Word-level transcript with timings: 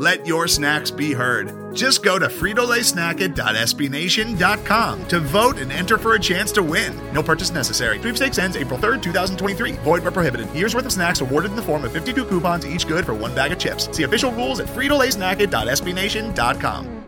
Let 0.00 0.26
your 0.26 0.48
snacks 0.48 0.90
be 0.90 1.12
heard. 1.12 1.76
Just 1.76 2.02
go 2.02 2.18
to 2.18 2.28
fritolaysnacket.sbnation.com 2.28 5.08
to 5.08 5.20
vote 5.20 5.58
and 5.58 5.70
enter 5.70 5.98
for 5.98 6.14
a 6.14 6.18
chance 6.18 6.50
to 6.52 6.62
win. 6.62 6.98
No 7.12 7.22
purchase 7.22 7.50
necessary. 7.50 7.98
Sweepstakes 7.98 8.38
ends 8.38 8.56
April 8.56 8.78
3rd, 8.78 9.02
2023. 9.02 9.72
Void 9.72 10.02
where 10.02 10.10
prohibited. 10.10 10.50
Year's 10.52 10.74
worth 10.74 10.86
of 10.86 10.92
snacks 10.92 11.20
awarded 11.20 11.50
in 11.50 11.56
the 11.56 11.62
form 11.62 11.84
of 11.84 11.92
52 11.92 12.24
coupons, 12.24 12.66
each 12.66 12.88
good 12.88 13.04
for 13.04 13.12
one 13.12 13.34
bag 13.34 13.52
of 13.52 13.58
chips. 13.58 13.94
See 13.94 14.04
official 14.04 14.32
rules 14.32 14.58
at 14.60 14.68
fritolaysnacket.sbnation.com. 14.68 17.04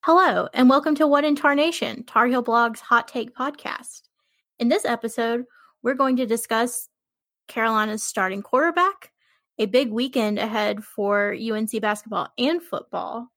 Hello, 0.00 0.48
and 0.54 0.68
welcome 0.68 0.96
to 0.96 1.06
What 1.06 1.24
in 1.24 1.36
Tarnation, 1.36 2.04
Tar 2.06 2.26
Heel 2.26 2.42
Blog's 2.42 2.80
Hot 2.80 3.06
Take 3.06 3.36
Podcast. 3.36 4.02
In 4.58 4.68
this 4.68 4.84
episode, 4.84 5.44
we're 5.84 5.94
going 5.94 6.16
to 6.16 6.26
discuss 6.26 6.88
Carolina's 7.46 8.02
starting 8.02 8.42
quarterback, 8.42 9.12
a 9.58 9.66
big 9.66 9.90
weekend 9.90 10.38
ahead 10.38 10.84
for 10.84 11.34
UNC 11.34 11.80
basketball 11.80 12.28
and 12.38 12.62
football, 12.62 13.28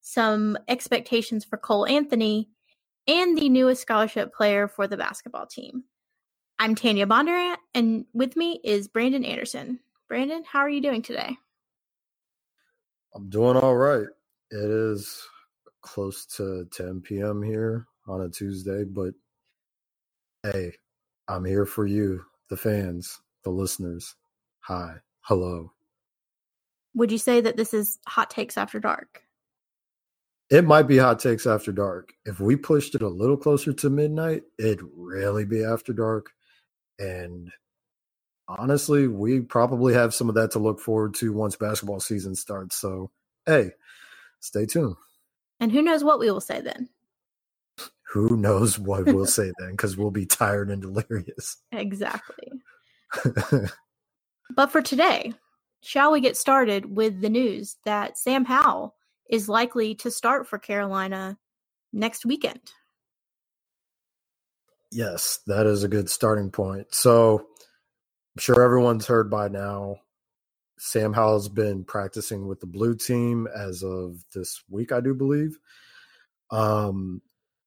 some 0.00 0.56
expectations 0.68 1.44
for 1.44 1.56
Cole 1.56 1.86
Anthony, 1.86 2.48
and 3.06 3.36
the 3.36 3.48
newest 3.48 3.82
scholarship 3.82 4.32
player 4.32 4.68
for 4.68 4.86
the 4.86 4.96
basketball 4.96 5.46
team. 5.46 5.84
I'm 6.58 6.74
Tanya 6.74 7.06
Bondurant, 7.06 7.56
and 7.74 8.06
with 8.14 8.36
me 8.36 8.60
is 8.62 8.88
Brandon 8.88 9.24
Anderson. 9.24 9.80
Brandon, 10.08 10.44
how 10.46 10.60
are 10.60 10.70
you 10.70 10.80
doing 10.80 11.02
today? 11.02 11.36
I'm 13.14 13.28
doing 13.28 13.56
all 13.56 13.76
right. 13.76 14.06
It 14.50 14.70
is 14.70 15.22
close 15.82 16.24
to 16.36 16.66
10 16.72 17.00
p.m. 17.00 17.42
here 17.42 17.86
on 18.06 18.22
a 18.22 18.28
Tuesday, 18.28 18.84
but 18.84 19.14
hey, 20.44 20.72
I'm 21.28 21.44
here 21.44 21.66
for 21.66 21.86
you, 21.86 22.24
the 22.48 22.56
fans, 22.56 23.20
the 23.42 23.50
listeners. 23.50 24.14
Hi. 24.60 24.94
Hello. 25.26 25.73
Would 26.94 27.12
you 27.12 27.18
say 27.18 27.40
that 27.40 27.56
this 27.56 27.74
is 27.74 27.98
hot 28.06 28.30
takes 28.30 28.56
after 28.56 28.78
dark? 28.78 29.22
It 30.50 30.64
might 30.64 30.84
be 30.84 30.98
hot 30.98 31.18
takes 31.18 31.46
after 31.46 31.72
dark. 31.72 32.12
If 32.24 32.38
we 32.38 32.56
pushed 32.56 32.94
it 32.94 33.02
a 33.02 33.08
little 33.08 33.36
closer 33.36 33.72
to 33.72 33.90
midnight, 33.90 34.42
it'd 34.58 34.82
really 34.94 35.44
be 35.44 35.64
after 35.64 35.92
dark. 35.92 36.30
And 36.98 37.50
honestly, 38.46 39.08
we 39.08 39.40
probably 39.40 39.94
have 39.94 40.14
some 40.14 40.28
of 40.28 40.34
that 40.36 40.52
to 40.52 40.58
look 40.58 40.80
forward 40.80 41.14
to 41.14 41.32
once 41.32 41.56
basketball 41.56 42.00
season 42.00 42.34
starts. 42.34 42.76
So, 42.76 43.10
hey, 43.46 43.72
stay 44.40 44.66
tuned. 44.66 44.96
And 45.60 45.72
who 45.72 45.82
knows 45.82 46.04
what 46.04 46.18
we 46.18 46.30
will 46.30 46.40
say 46.40 46.60
then? 46.60 46.88
Who 48.12 48.36
knows 48.36 48.78
what 48.78 49.06
we'll 49.06 49.26
say 49.26 49.50
then 49.58 49.72
because 49.72 49.96
we'll 49.96 50.12
be 50.12 50.26
tired 50.26 50.70
and 50.70 50.82
delirious. 50.82 51.56
Exactly. 51.72 52.52
But 54.50 54.70
for 54.70 54.82
today, 54.82 55.32
shall 55.84 56.12
we 56.12 56.20
get 56.20 56.36
started 56.36 56.96
with 56.96 57.20
the 57.20 57.28
news 57.28 57.76
that 57.84 58.18
Sam 58.18 58.44
Howell 58.44 58.94
is 59.30 59.48
likely 59.48 59.94
to 59.96 60.10
start 60.10 60.46
for 60.48 60.58
Carolina 60.58 61.38
next 61.92 62.24
weekend? 62.24 62.60
Yes, 64.90 65.40
that 65.46 65.66
is 65.66 65.82
a 65.82 65.88
good 65.88 66.08
starting 66.08 66.50
point. 66.50 66.94
So 66.94 67.38
I'm 67.38 68.40
sure 68.40 68.62
everyone's 68.62 69.06
heard 69.06 69.30
by 69.30 69.48
now. 69.48 69.96
Sam 70.78 71.12
Howell's 71.12 71.48
been 71.48 71.84
practicing 71.84 72.46
with 72.46 72.60
the 72.60 72.66
blue 72.66 72.94
team 72.94 73.46
as 73.54 73.82
of 73.82 74.24
this 74.34 74.62
week, 74.68 74.92
I 74.92 75.00
do 75.00 75.14
believe. 75.14 75.58
Um, 76.50 77.22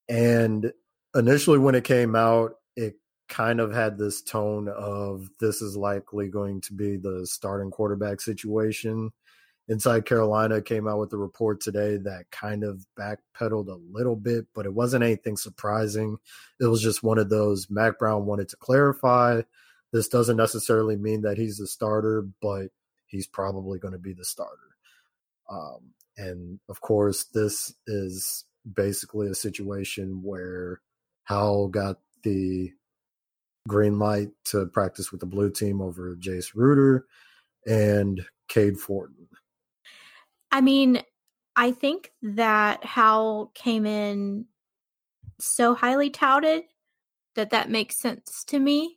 and 0.08 0.72
initially, 1.14 1.58
when 1.58 1.74
it 1.74 1.84
came 1.84 2.14
out, 2.14 2.52
it 2.76 2.94
kind 3.28 3.60
of 3.60 3.72
had 3.72 3.98
this 3.98 4.22
tone 4.22 4.68
of 4.68 5.28
this 5.40 5.60
is 5.62 5.76
likely 5.76 6.28
going 6.28 6.60
to 6.62 6.72
be 6.72 6.96
the 6.96 7.26
starting 7.26 7.70
quarterback 7.70 8.20
situation. 8.20 9.10
Inside 9.68 10.06
Carolina 10.06 10.62
came 10.62 10.88
out 10.88 10.98
with 10.98 11.12
a 11.12 11.18
report 11.18 11.60
today 11.60 11.98
that 11.98 12.30
kind 12.30 12.64
of 12.64 12.86
backpedaled 12.98 13.68
a 13.68 13.80
little 13.92 14.16
bit, 14.16 14.46
but 14.54 14.64
it 14.64 14.72
wasn't 14.72 15.04
anything 15.04 15.36
surprising. 15.36 16.16
It 16.58 16.66
was 16.66 16.80
just 16.80 17.02
one 17.02 17.18
of 17.18 17.28
those 17.28 17.68
Mack 17.68 17.98
Brown 17.98 18.24
wanted 18.24 18.48
to 18.48 18.56
clarify. 18.56 19.42
This 19.92 20.08
doesn't 20.08 20.38
necessarily 20.38 20.96
mean 20.96 21.20
that 21.22 21.36
he's 21.36 21.58
the 21.58 21.66
starter, 21.66 22.26
but 22.40 22.68
he's 23.06 23.26
probably 23.26 23.78
going 23.78 23.92
to 23.92 23.98
be 23.98 24.14
the 24.14 24.24
starter. 24.24 24.56
Um, 25.50 25.92
and 26.16 26.60
of 26.70 26.80
course, 26.80 27.24
this 27.24 27.74
is 27.86 28.44
basically 28.74 29.28
a 29.28 29.34
situation 29.34 30.22
where 30.22 30.80
Howell 31.24 31.68
got 31.68 31.98
the 32.22 32.72
green 33.66 33.98
light 33.98 34.28
to 34.44 34.66
practice 34.66 35.10
with 35.10 35.20
the 35.20 35.26
blue 35.26 35.50
team 35.50 35.80
over 35.80 36.16
Jace 36.16 36.54
Ruder 36.54 37.06
and 37.66 38.24
Cade 38.48 38.78
Fortin. 38.78 39.28
I 40.50 40.60
mean, 40.60 41.02
I 41.56 41.72
think 41.72 42.12
that 42.22 42.84
Howell 42.84 43.52
came 43.54 43.84
in 43.84 44.46
so 45.40 45.74
highly 45.74 46.10
touted 46.10 46.62
that 47.34 47.50
that 47.50 47.70
makes 47.70 47.96
sense 47.96 48.44
to 48.44 48.58
me. 48.58 48.96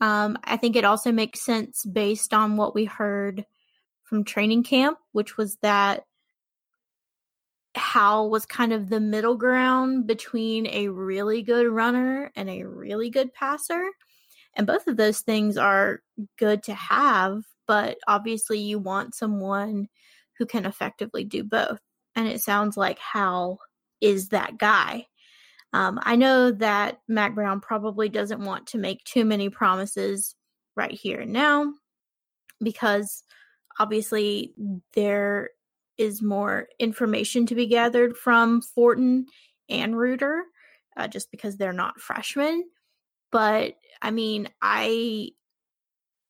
Um, 0.00 0.36
I 0.44 0.56
think 0.56 0.74
it 0.74 0.84
also 0.84 1.12
makes 1.12 1.40
sense 1.40 1.84
based 1.84 2.34
on 2.34 2.56
what 2.56 2.74
we 2.74 2.84
heard 2.84 3.46
from 4.02 4.24
training 4.24 4.64
camp, 4.64 4.98
which 5.12 5.36
was 5.36 5.56
that 5.62 6.04
Howell 7.74 8.30
was 8.30 8.46
kind 8.46 8.72
of 8.72 8.88
the 8.88 9.00
middle 9.00 9.36
ground 9.36 10.06
between 10.06 10.66
a 10.66 10.88
really 10.88 11.42
good 11.42 11.66
runner 11.66 12.30
and 12.36 12.48
a 12.48 12.64
really 12.64 13.10
good 13.10 13.32
passer. 13.32 13.90
And 14.54 14.66
both 14.66 14.86
of 14.86 14.96
those 14.96 15.20
things 15.20 15.56
are 15.56 16.00
good 16.38 16.62
to 16.64 16.74
have, 16.74 17.42
but 17.66 17.98
obviously 18.06 18.58
you 18.58 18.78
want 18.78 19.14
someone 19.14 19.88
who 20.38 20.46
can 20.46 20.66
effectively 20.66 21.24
do 21.24 21.42
both. 21.42 21.80
And 22.14 22.28
it 22.28 22.42
sounds 22.42 22.76
like 22.76 22.98
Howell 22.98 23.58
is 24.00 24.28
that 24.28 24.58
guy. 24.58 25.06
Um, 25.72 25.98
I 26.02 26.16
know 26.16 26.50
that 26.52 26.98
Mack 27.08 27.34
Brown 27.34 27.60
probably 27.60 28.10
doesn't 28.10 28.44
want 28.44 28.66
to 28.68 28.78
make 28.78 29.02
too 29.04 29.24
many 29.24 29.48
promises 29.48 30.34
right 30.76 30.92
here 30.92 31.20
and 31.20 31.32
now 31.32 31.72
because 32.62 33.24
obviously 33.78 34.52
there 34.94 35.50
is 35.98 36.22
more 36.22 36.68
information 36.78 37.46
to 37.46 37.54
be 37.54 37.66
gathered 37.66 38.16
from 38.16 38.62
Fortin 38.62 39.26
and 39.68 39.96
Ruder, 39.96 40.42
uh, 40.96 41.08
just 41.08 41.30
because 41.30 41.56
they're 41.56 41.72
not 41.72 42.00
freshmen. 42.00 42.64
But 43.30 43.76
I 44.00 44.10
mean, 44.10 44.48
I 44.60 45.30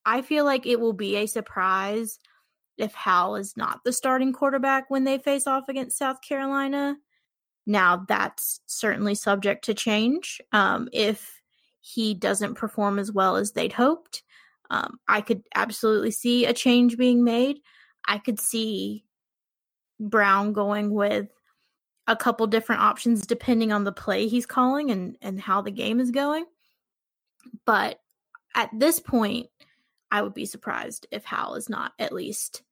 I 0.04 0.22
feel 0.22 0.44
like 0.44 0.66
it 0.66 0.80
will 0.80 0.92
be 0.92 1.16
a 1.16 1.26
surprise 1.26 2.18
if 2.78 2.94
Howell 2.94 3.36
is 3.36 3.56
not 3.56 3.80
the 3.84 3.92
starting 3.92 4.32
quarterback 4.32 4.90
when 4.90 5.04
they 5.04 5.18
face 5.18 5.46
off 5.46 5.68
against 5.68 5.98
South 5.98 6.20
Carolina. 6.20 6.96
Now 7.66 8.04
that's 8.08 8.60
certainly 8.66 9.14
subject 9.14 9.64
to 9.66 9.74
change. 9.74 10.40
Um, 10.52 10.88
if 10.92 11.40
he 11.80 12.14
doesn't 12.14 12.54
perform 12.54 12.98
as 12.98 13.12
well 13.12 13.36
as 13.36 13.52
they'd 13.52 13.72
hoped, 13.72 14.22
um, 14.70 14.98
I 15.06 15.20
could 15.20 15.42
absolutely 15.54 16.10
see 16.10 16.46
a 16.46 16.52
change 16.52 16.96
being 16.96 17.24
made. 17.24 17.58
I 18.08 18.18
could 18.18 18.40
see 18.40 19.04
Brown 20.00 20.52
going 20.52 20.90
with 20.92 21.28
a 22.06 22.16
couple 22.16 22.46
different 22.46 22.82
options 22.82 23.26
depending 23.26 23.72
on 23.72 23.84
the 23.84 23.92
play 23.92 24.26
he's 24.26 24.46
calling 24.46 24.90
and 24.90 25.16
and 25.22 25.40
how 25.40 25.62
the 25.62 25.70
game 25.70 26.00
is 26.00 26.10
going. 26.10 26.44
But 27.64 28.00
at 28.54 28.70
this 28.72 29.00
point, 29.00 29.48
I 30.10 30.22
would 30.22 30.34
be 30.34 30.46
surprised 30.46 31.06
if 31.10 31.24
Howell 31.24 31.54
is 31.54 31.68
not 31.68 31.92
at 31.98 32.12
least 32.12 32.62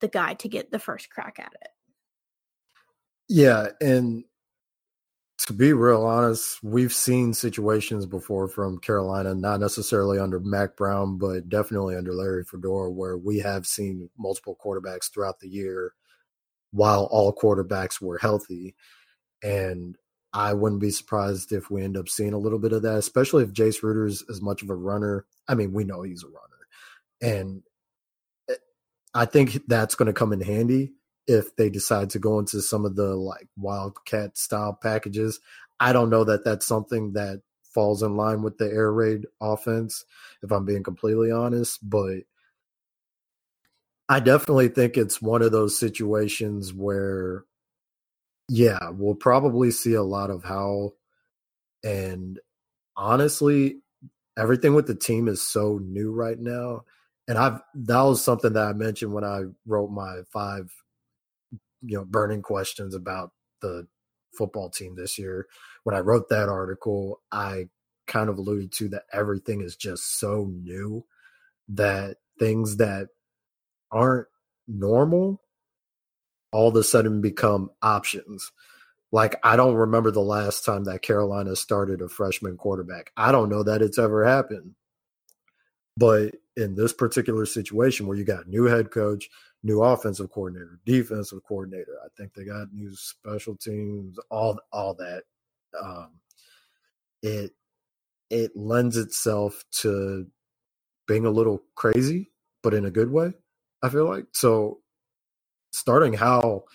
the 0.00 0.08
guy 0.08 0.34
to 0.34 0.48
get 0.48 0.70
the 0.70 0.78
first 0.78 1.10
crack 1.10 1.38
at 1.38 1.52
it. 1.60 1.68
Yeah, 3.28 3.68
and 3.80 4.24
to 5.46 5.52
be 5.52 5.72
real 5.72 6.04
honest, 6.04 6.62
we've 6.62 6.92
seen 6.92 7.34
situations 7.34 8.06
before 8.06 8.46
from 8.48 8.78
Carolina, 8.78 9.34
not 9.34 9.60
necessarily 9.60 10.18
under 10.18 10.38
Mack 10.38 10.76
Brown, 10.76 11.18
but 11.18 11.48
definitely 11.48 11.96
under 11.96 12.14
Larry 12.14 12.44
Fedora, 12.44 12.90
where 12.90 13.16
we 13.16 13.38
have 13.38 13.66
seen 13.66 14.08
multiple 14.18 14.56
quarterbacks 14.64 15.10
throughout 15.10 15.40
the 15.40 15.48
year 15.48 15.94
while 16.72 17.04
all 17.10 17.34
quarterbacks 17.34 18.00
were 18.00 18.18
healthy. 18.18 18.74
And 19.42 19.96
I 20.32 20.54
wouldn't 20.54 20.80
be 20.80 20.90
surprised 20.90 21.52
if 21.52 21.70
we 21.70 21.82
end 21.82 21.96
up 21.96 22.08
seeing 22.08 22.32
a 22.32 22.38
little 22.38 22.58
bit 22.58 22.72
of 22.72 22.82
that, 22.82 22.96
especially 22.96 23.44
if 23.44 23.52
Jace 23.52 23.82
Ruder's 23.82 24.24
as 24.30 24.40
much 24.40 24.62
of 24.62 24.70
a 24.70 24.74
runner. 24.74 25.26
I 25.46 25.54
mean, 25.54 25.72
we 25.72 25.84
know 25.84 26.02
he's 26.02 26.24
a 26.24 26.26
runner. 26.26 26.38
And 27.20 27.62
eh, 28.48 28.54
I 29.14 29.26
think 29.26 29.66
that's 29.68 29.94
going 29.94 30.06
to 30.06 30.12
come 30.12 30.32
in 30.32 30.40
handy 30.40 30.92
if 31.26 31.54
they 31.56 31.68
decide 31.68 32.10
to 32.10 32.18
go 32.18 32.38
into 32.38 32.62
some 32.62 32.84
of 32.84 32.96
the 32.96 33.14
like 33.14 33.48
wildcat 33.56 34.38
style 34.38 34.72
packages. 34.80 35.38
I 35.78 35.92
don't 35.92 36.10
know 36.10 36.24
that 36.24 36.44
that's 36.44 36.66
something 36.66 37.12
that 37.12 37.42
falls 37.62 38.02
in 38.02 38.16
line 38.16 38.42
with 38.42 38.58
the 38.58 38.66
air 38.70 38.92
raid 38.92 39.26
offense, 39.40 40.04
if 40.42 40.50
I'm 40.50 40.64
being 40.64 40.82
completely 40.82 41.30
honest. 41.30 41.78
But 41.88 42.20
I 44.12 44.20
definitely 44.20 44.68
think 44.68 44.98
it's 44.98 45.22
one 45.22 45.40
of 45.40 45.52
those 45.52 45.78
situations 45.78 46.74
where, 46.74 47.44
yeah, 48.46 48.90
we'll 48.90 49.14
probably 49.14 49.70
see 49.70 49.94
a 49.94 50.02
lot 50.02 50.28
of 50.28 50.44
Howell. 50.44 50.96
And 51.82 52.38
honestly, 52.94 53.78
everything 54.36 54.74
with 54.74 54.86
the 54.86 54.94
team 54.94 55.28
is 55.28 55.40
so 55.40 55.78
new 55.82 56.12
right 56.12 56.38
now. 56.38 56.82
And 57.26 57.38
I've 57.38 57.62
that 57.74 58.02
was 58.02 58.22
something 58.22 58.52
that 58.52 58.66
I 58.66 58.74
mentioned 58.74 59.14
when 59.14 59.24
I 59.24 59.44
wrote 59.64 59.90
my 59.90 60.18
five, 60.30 60.70
you 61.80 61.96
know, 61.96 62.04
burning 62.04 62.42
questions 62.42 62.94
about 62.94 63.30
the 63.62 63.86
football 64.36 64.68
team 64.68 64.94
this 64.94 65.18
year. 65.18 65.46
When 65.84 65.96
I 65.96 66.00
wrote 66.00 66.28
that 66.28 66.50
article, 66.50 67.22
I 67.32 67.70
kind 68.06 68.28
of 68.28 68.36
alluded 68.36 68.72
to 68.72 68.90
that 68.90 69.04
everything 69.10 69.62
is 69.62 69.74
just 69.74 70.18
so 70.18 70.50
new 70.52 71.06
that 71.68 72.18
things 72.38 72.76
that 72.76 73.08
aren't 73.92 74.26
normal 74.66 75.40
all 76.52 76.68
of 76.68 76.76
a 76.76 76.82
sudden 76.82 77.20
become 77.20 77.70
options. 77.80 78.52
Like 79.10 79.36
I 79.42 79.56
don't 79.56 79.74
remember 79.74 80.10
the 80.10 80.20
last 80.20 80.64
time 80.64 80.84
that 80.84 81.02
Carolina 81.02 81.56
started 81.56 82.00
a 82.00 82.08
freshman 82.08 82.56
quarterback. 82.56 83.10
I 83.16 83.32
don't 83.32 83.48
know 83.48 83.62
that 83.62 83.82
it's 83.82 83.98
ever 83.98 84.24
happened. 84.24 84.74
But 85.96 86.36
in 86.56 86.74
this 86.74 86.92
particular 86.92 87.44
situation 87.44 88.06
where 88.06 88.16
you 88.16 88.24
got 88.24 88.48
new 88.48 88.64
head 88.64 88.90
coach, 88.90 89.28
new 89.62 89.82
offensive 89.82 90.30
coordinator, 90.30 90.78
defensive 90.86 91.40
coordinator, 91.46 91.98
I 92.02 92.08
think 92.16 92.32
they 92.32 92.44
got 92.44 92.72
new 92.72 92.94
special 92.94 93.56
teams, 93.56 94.18
all 94.30 94.58
all 94.72 94.94
that. 94.94 95.24
Um, 95.80 96.12
it 97.22 97.52
it 98.30 98.52
lends 98.56 98.96
itself 98.96 99.62
to 99.80 100.26
being 101.06 101.26
a 101.26 101.30
little 101.30 101.62
crazy, 101.74 102.30
but 102.62 102.72
in 102.72 102.86
a 102.86 102.90
good 102.90 103.10
way. 103.10 103.34
I 103.82 103.88
feel 103.88 104.06
like 104.08 104.26
so. 104.32 104.78
Starting 105.72 106.12
Howell 106.12 106.66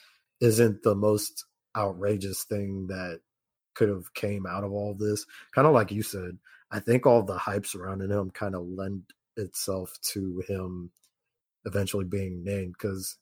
isn't 0.41 0.81
the 0.83 0.95
most 0.95 1.45
outrageous 1.75 2.43
thing 2.43 2.87
that 2.87 3.19
could 3.75 3.89
have 3.89 4.13
came 4.15 4.47
out 4.47 4.63
of 4.63 4.71
all 4.71 4.91
of 4.91 4.97
this. 4.97 5.25
Kind 5.53 5.67
of 5.67 5.73
like 5.73 5.91
you 5.91 6.01
said, 6.01 6.39
I 6.71 6.79
think 6.79 7.05
all 7.05 7.21
the 7.21 7.37
hype 7.37 7.67
surrounding 7.67 8.09
him 8.09 8.31
kind 8.31 8.55
of 8.55 8.65
lend 8.67 9.03
itself 9.35 9.95
to 10.13 10.43
him 10.47 10.91
eventually 11.65 12.05
being 12.05 12.43
named 12.43 12.73
because 12.73 13.17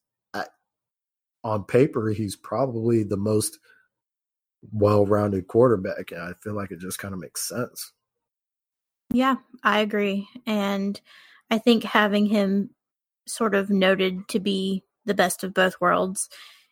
on 1.46 1.64
paper 1.64 2.10
he's 2.10 2.36
probably 2.36 3.04
the 3.04 3.16
most 3.16 3.60
well-rounded 4.74 5.48
quarterback 5.48 6.12
and 6.12 6.20
i 6.20 6.34
feel 6.42 6.54
like 6.54 6.72
it 6.72 6.80
just 6.80 6.98
kind 6.98 7.14
of 7.14 7.20
makes 7.20 7.48
sense 7.48 7.94
yeah 9.14 9.36
i 9.64 9.80
agree 9.80 10.28
and 10.48 11.00
i 11.52 11.58
think 11.60 11.84
having 11.84 12.26
him 12.26 12.72
sort 13.28 13.56
of 13.56 13.70
noted 13.70 14.28
to 14.28 14.40
be 14.40 14.84
the 15.06 15.14
best 15.14 15.44
of 15.44 15.54
both 15.54 15.80
worlds 15.80 16.30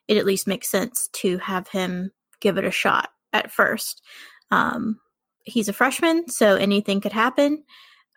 it 0.07 0.17
at 0.17 0.25
least 0.25 0.47
makes 0.47 0.69
sense 0.69 1.09
to 1.13 1.37
have 1.37 1.67
him 1.69 2.11
give 2.39 2.57
it 2.57 2.65
a 2.65 2.71
shot 2.71 3.09
at 3.31 3.51
first 3.51 4.01
um, 4.51 4.99
he's 5.43 5.69
a 5.69 5.73
freshman 5.73 6.27
so 6.27 6.55
anything 6.55 7.01
could 7.01 7.13
happen 7.13 7.63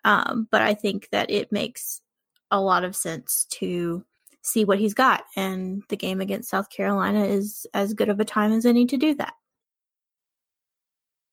um, 0.07 0.47
but 0.51 0.61
I 0.61 0.73
think 0.73 1.09
that 1.11 1.29
it 1.29 1.51
makes 1.51 2.01
a 2.49 2.61
lot 2.61 2.85
of 2.85 2.95
sense 2.95 3.45
to 3.51 4.05
see 4.41 4.63
what 4.63 4.79
he's 4.79 4.93
got. 4.93 5.25
And 5.35 5.83
the 5.89 5.97
game 5.97 6.21
against 6.21 6.49
South 6.49 6.69
Carolina 6.69 7.25
is 7.25 7.67
as 7.73 7.93
good 7.93 8.07
of 8.07 8.19
a 8.19 8.25
time 8.25 8.53
as 8.53 8.65
any 8.65 8.85
to 8.85 8.97
do 8.97 9.13
that. 9.15 9.33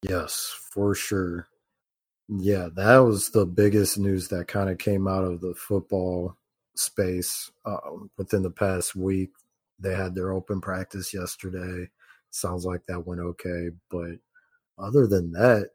Yes, 0.03 0.55
for 0.73 0.95
sure. 0.95 1.47
Yeah, 2.29 2.69
that 2.75 2.99
was 2.99 3.31
the 3.31 3.47
biggest 3.47 3.97
news 3.97 4.29
that 4.29 4.49
kind 4.49 4.69
of 4.69 4.79
came 4.79 5.07
out 5.07 5.25
of 5.25 5.41
the 5.41 5.55
football 5.55 6.37
space 6.77 7.51
uh, 7.67 7.79
within 8.19 8.43
the 8.43 8.51
past 8.51 8.97
week. 8.97 9.31
They 9.81 9.95
had 9.95 10.15
their 10.15 10.33
open 10.33 10.61
practice 10.61 11.15
yesterday. 11.15 11.91
Sounds 12.31 12.65
like 12.67 12.87
that 12.87 13.07
went 13.07 13.21
okay. 13.23 13.71
But 13.91 14.19
other 14.79 15.07
than 15.07 15.33
that, 15.33 15.71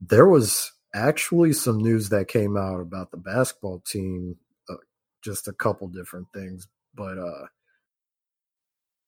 there 0.00 0.28
was 0.28 0.72
actually 0.94 1.54
some 1.54 1.78
news 1.78 2.10
that 2.10 2.28
came 2.28 2.56
out 2.56 2.80
about 2.80 3.12
the 3.12 3.18
basketball 3.18 3.80
team, 3.86 4.36
uh, 4.70 4.76
just 5.24 5.48
a 5.48 5.54
couple 5.54 5.88
different 5.88 6.28
things, 6.34 6.68
but 6.94 7.18
uh, 7.18 7.46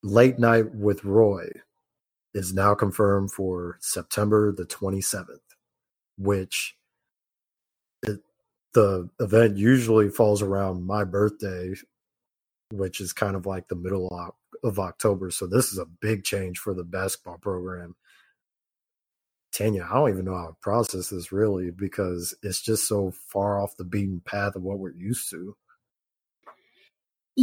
late 0.04 0.38
night 0.38 0.74
with 0.74 1.04
Roy 1.04 1.48
is 2.34 2.54
now 2.54 2.74
confirmed 2.74 3.32
for 3.32 3.78
September 3.80 4.52
the 4.52 4.64
27th, 4.66 5.40
which 6.18 6.76
it, 8.04 8.20
the 8.78 9.10
event 9.20 9.56
usually 9.56 10.08
falls 10.08 10.42
around 10.42 10.86
my 10.86 11.04
birthday, 11.04 11.74
which 12.70 13.00
is 13.00 13.12
kind 13.12 13.36
of 13.36 13.46
like 13.46 13.68
the 13.68 13.76
middle 13.76 14.08
of, 14.64 14.78
October. 14.78 15.30
So 15.30 15.46
this 15.46 15.72
is 15.72 15.78
a 15.78 15.86
big 15.86 16.24
change 16.24 16.58
for 16.58 16.74
the 16.74 16.82
basketball 16.82 17.38
program 17.38 17.94
Tanya, 19.52 19.88
I 19.90 19.94
don't 19.94 20.10
even 20.10 20.24
know 20.24 20.36
how 20.36 20.46
to 20.48 20.56
process 20.60 21.08
this 21.08 21.32
really 21.32 21.70
because 21.70 22.34
it's 22.42 22.60
just 22.60 22.86
so 22.86 23.10
far 23.10 23.60
off 23.60 23.76
the 23.76 23.84
beaten 23.84 24.20
path 24.24 24.56
of 24.56 24.62
what 24.62 24.78
we're 24.78 24.92
used 24.92 25.30
to. 25.30 25.56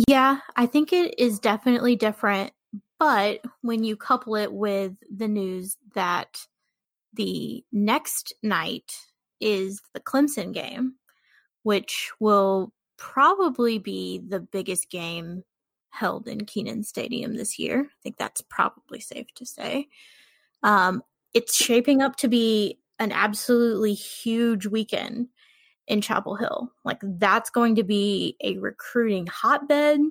Yeah, 0.07 0.39
I 0.55 0.65
think 0.65 0.93
it 0.93 1.19
is 1.19 1.39
definitely 1.39 1.95
different. 1.95 2.51
But 2.99 3.41
when 3.61 3.83
you 3.83 3.97
couple 3.97 4.35
it 4.35 4.53
with 4.53 4.93
the 5.13 5.27
news 5.27 5.77
that 5.95 6.45
the 7.13 7.63
next 7.71 8.33
night 8.41 8.93
is 9.41 9.81
the 9.93 9.99
Clemson 9.99 10.53
game, 10.53 10.95
which 11.65 12.12
will 12.19 12.71
probably 12.95 13.79
be 13.79 14.19
the 14.19 14.39
biggest 14.39 14.91
game 14.91 15.44
held 15.89 16.27
in 16.27 16.45
Kenan 16.45 16.83
Stadium 16.83 17.35
this 17.35 17.57
year. 17.57 17.88
I 17.89 17.97
think 18.03 18.17
that's 18.17 18.41
probably 18.41 19.00
safe 19.00 19.33
to 19.33 19.47
say. 19.47 19.88
Um, 20.62 21.01
it's 21.33 21.56
shaping 21.56 22.03
up 22.03 22.17
to 22.17 22.27
be 22.27 22.77
an 23.00 23.12
absolutely 23.12 23.95
huge 23.95 24.67
weekend 24.67 25.29
in 25.88 26.01
Chapel 26.01 26.35
Hill. 26.35 26.71
Like 26.83 27.00
that's 27.01 27.50
going 27.50 27.73
to 27.77 27.83
be 27.83 28.38
a 28.44 28.59
recruiting 28.59 29.25
hotbed 29.25 30.01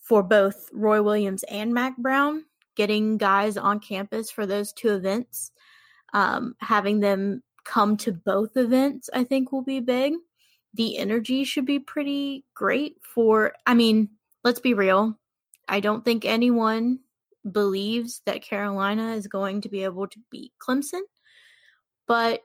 for 0.00 0.22
both 0.22 0.70
Roy 0.72 1.02
Williams 1.02 1.42
and 1.50 1.74
Mack 1.74 1.98
Brown, 1.98 2.46
getting 2.76 3.18
guys 3.18 3.58
on 3.58 3.78
campus 3.78 4.30
for 4.30 4.46
those 4.46 4.72
two 4.72 4.94
events. 4.94 5.52
Um, 6.14 6.54
having 6.60 7.00
them 7.00 7.42
come 7.66 7.98
to 7.98 8.12
both 8.12 8.56
events, 8.56 9.10
I 9.12 9.24
think, 9.24 9.52
will 9.52 9.60
be 9.60 9.80
big. 9.80 10.14
The 10.76 10.98
energy 10.98 11.44
should 11.44 11.64
be 11.64 11.78
pretty 11.78 12.44
great 12.54 12.98
for, 13.02 13.54
I 13.66 13.72
mean, 13.72 14.10
let's 14.44 14.60
be 14.60 14.74
real. 14.74 15.18
I 15.68 15.80
don't 15.80 16.04
think 16.04 16.24
anyone 16.24 16.98
believes 17.50 18.20
that 18.26 18.42
Carolina 18.42 19.14
is 19.14 19.26
going 19.26 19.62
to 19.62 19.68
be 19.68 19.84
able 19.84 20.06
to 20.08 20.18
beat 20.30 20.52
Clemson, 20.60 21.00
but 22.06 22.42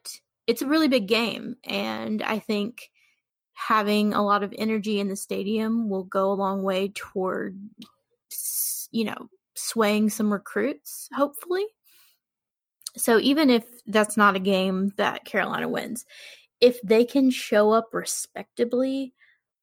it's 0.48 0.62
a 0.62 0.68
really 0.68 0.88
big 0.88 1.08
game. 1.08 1.58
And 1.66 2.24
I 2.24 2.40
think 2.40 2.90
having 3.54 4.14
a 4.14 4.24
lot 4.24 4.44
of 4.44 4.54
energy 4.58 5.00
in 5.00 5.10
the 5.10 5.16
stadium 5.16 5.90
will 5.90 6.06
go 6.06 6.32
a 6.32 6.34
long 6.34 6.64
way 6.64 6.92
toward, 6.96 7.60
you 8.92 9.04
know, 9.04 9.28
swaying 9.56 10.10
some 10.10 10.32
recruits, 10.32 11.10
hopefully. 11.14 11.66
So 12.98 13.20
even 13.20 13.50
if 13.50 13.66
that's 13.88 14.18
not 14.18 14.36
a 14.36 14.40
game 14.40 14.94
that 14.98 15.26
Carolina 15.26 15.68
wins, 15.68 16.06
if 16.62 16.80
they 16.82 17.04
can 17.04 17.30
show 17.32 17.72
up 17.72 17.90
respectably, 17.92 19.14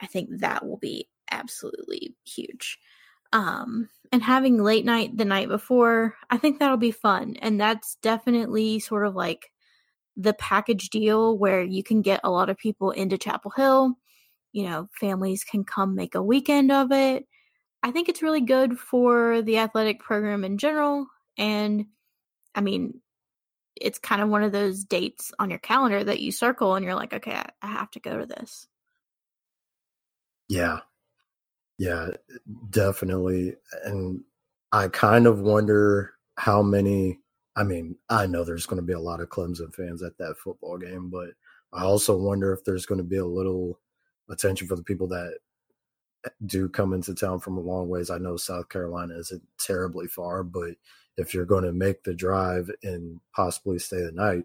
I 0.00 0.06
think 0.06 0.28
that 0.38 0.66
will 0.66 0.76
be 0.76 1.08
absolutely 1.30 2.16
huge. 2.24 2.78
Um, 3.32 3.88
and 4.10 4.22
having 4.22 4.62
late 4.62 4.84
night 4.84 5.16
the 5.16 5.24
night 5.24 5.48
before, 5.48 6.16
I 6.30 6.38
think 6.38 6.58
that'll 6.58 6.76
be 6.76 6.90
fun. 6.90 7.36
And 7.40 7.60
that's 7.60 7.96
definitely 8.02 8.80
sort 8.80 9.06
of 9.06 9.14
like 9.14 9.52
the 10.16 10.34
package 10.34 10.90
deal 10.90 11.38
where 11.38 11.62
you 11.62 11.82
can 11.82 12.02
get 12.02 12.20
a 12.24 12.30
lot 12.30 12.50
of 12.50 12.58
people 12.58 12.90
into 12.90 13.18
Chapel 13.18 13.52
Hill. 13.54 13.94
You 14.52 14.64
know, 14.64 14.88
families 14.92 15.44
can 15.44 15.64
come 15.64 15.94
make 15.94 16.14
a 16.14 16.22
weekend 16.22 16.72
of 16.72 16.90
it. 16.90 17.26
I 17.82 17.92
think 17.92 18.08
it's 18.08 18.22
really 18.22 18.40
good 18.40 18.78
for 18.78 19.42
the 19.42 19.58
athletic 19.58 20.00
program 20.00 20.44
in 20.44 20.58
general. 20.58 21.06
And 21.36 21.86
I 22.54 22.60
mean, 22.60 23.00
it's 23.80 23.98
kind 23.98 24.22
of 24.22 24.28
one 24.28 24.42
of 24.42 24.52
those 24.52 24.84
dates 24.84 25.32
on 25.38 25.50
your 25.50 25.58
calendar 25.58 26.02
that 26.04 26.20
you 26.20 26.32
circle 26.32 26.74
and 26.74 26.84
you're 26.84 26.94
like, 26.94 27.12
okay, 27.12 27.42
I, 27.62 27.66
have 27.66 27.90
to 27.92 28.00
go 28.00 28.18
to 28.18 28.26
this. 28.26 28.66
Yeah, 30.48 30.80
yeah, 31.78 32.08
definitely. 32.70 33.54
And 33.84 34.22
I 34.72 34.88
kind 34.88 35.26
of 35.26 35.40
wonder 35.40 36.14
how 36.36 36.62
many. 36.62 37.20
I 37.56 37.64
mean, 37.64 37.96
I 38.08 38.26
know 38.26 38.44
there's 38.44 38.66
going 38.66 38.80
to 38.80 38.86
be 38.86 38.92
a 38.92 39.00
lot 39.00 39.20
of 39.20 39.30
Clemson 39.30 39.74
fans 39.74 40.02
at 40.02 40.16
that 40.18 40.36
football 40.36 40.78
game, 40.78 41.10
but 41.10 41.30
I 41.72 41.82
also 41.82 42.16
wonder 42.16 42.52
if 42.52 42.64
there's 42.64 42.86
going 42.86 42.98
to 42.98 43.04
be 43.04 43.16
a 43.16 43.26
little 43.26 43.80
attention 44.30 44.68
for 44.68 44.76
the 44.76 44.82
people 44.82 45.08
that 45.08 45.38
eh, 46.24 46.30
do 46.46 46.68
come 46.68 46.92
into 46.92 47.14
town 47.14 47.40
from 47.40 47.56
a 47.58 47.60
long 47.60 47.88
ways. 47.88 48.10
I 48.10 48.18
know 48.18 48.36
South 48.36 48.68
Carolina 48.68 49.14
isn't 49.18 49.42
terribly 49.58 50.06
far, 50.06 50.44
but 50.44 50.74
if 51.18 51.34
you're 51.34 51.44
going 51.44 51.64
to 51.64 51.72
make 51.72 52.04
the 52.04 52.14
drive 52.14 52.70
and 52.82 53.20
possibly 53.34 53.78
stay 53.78 54.00
the 54.00 54.12
night, 54.12 54.44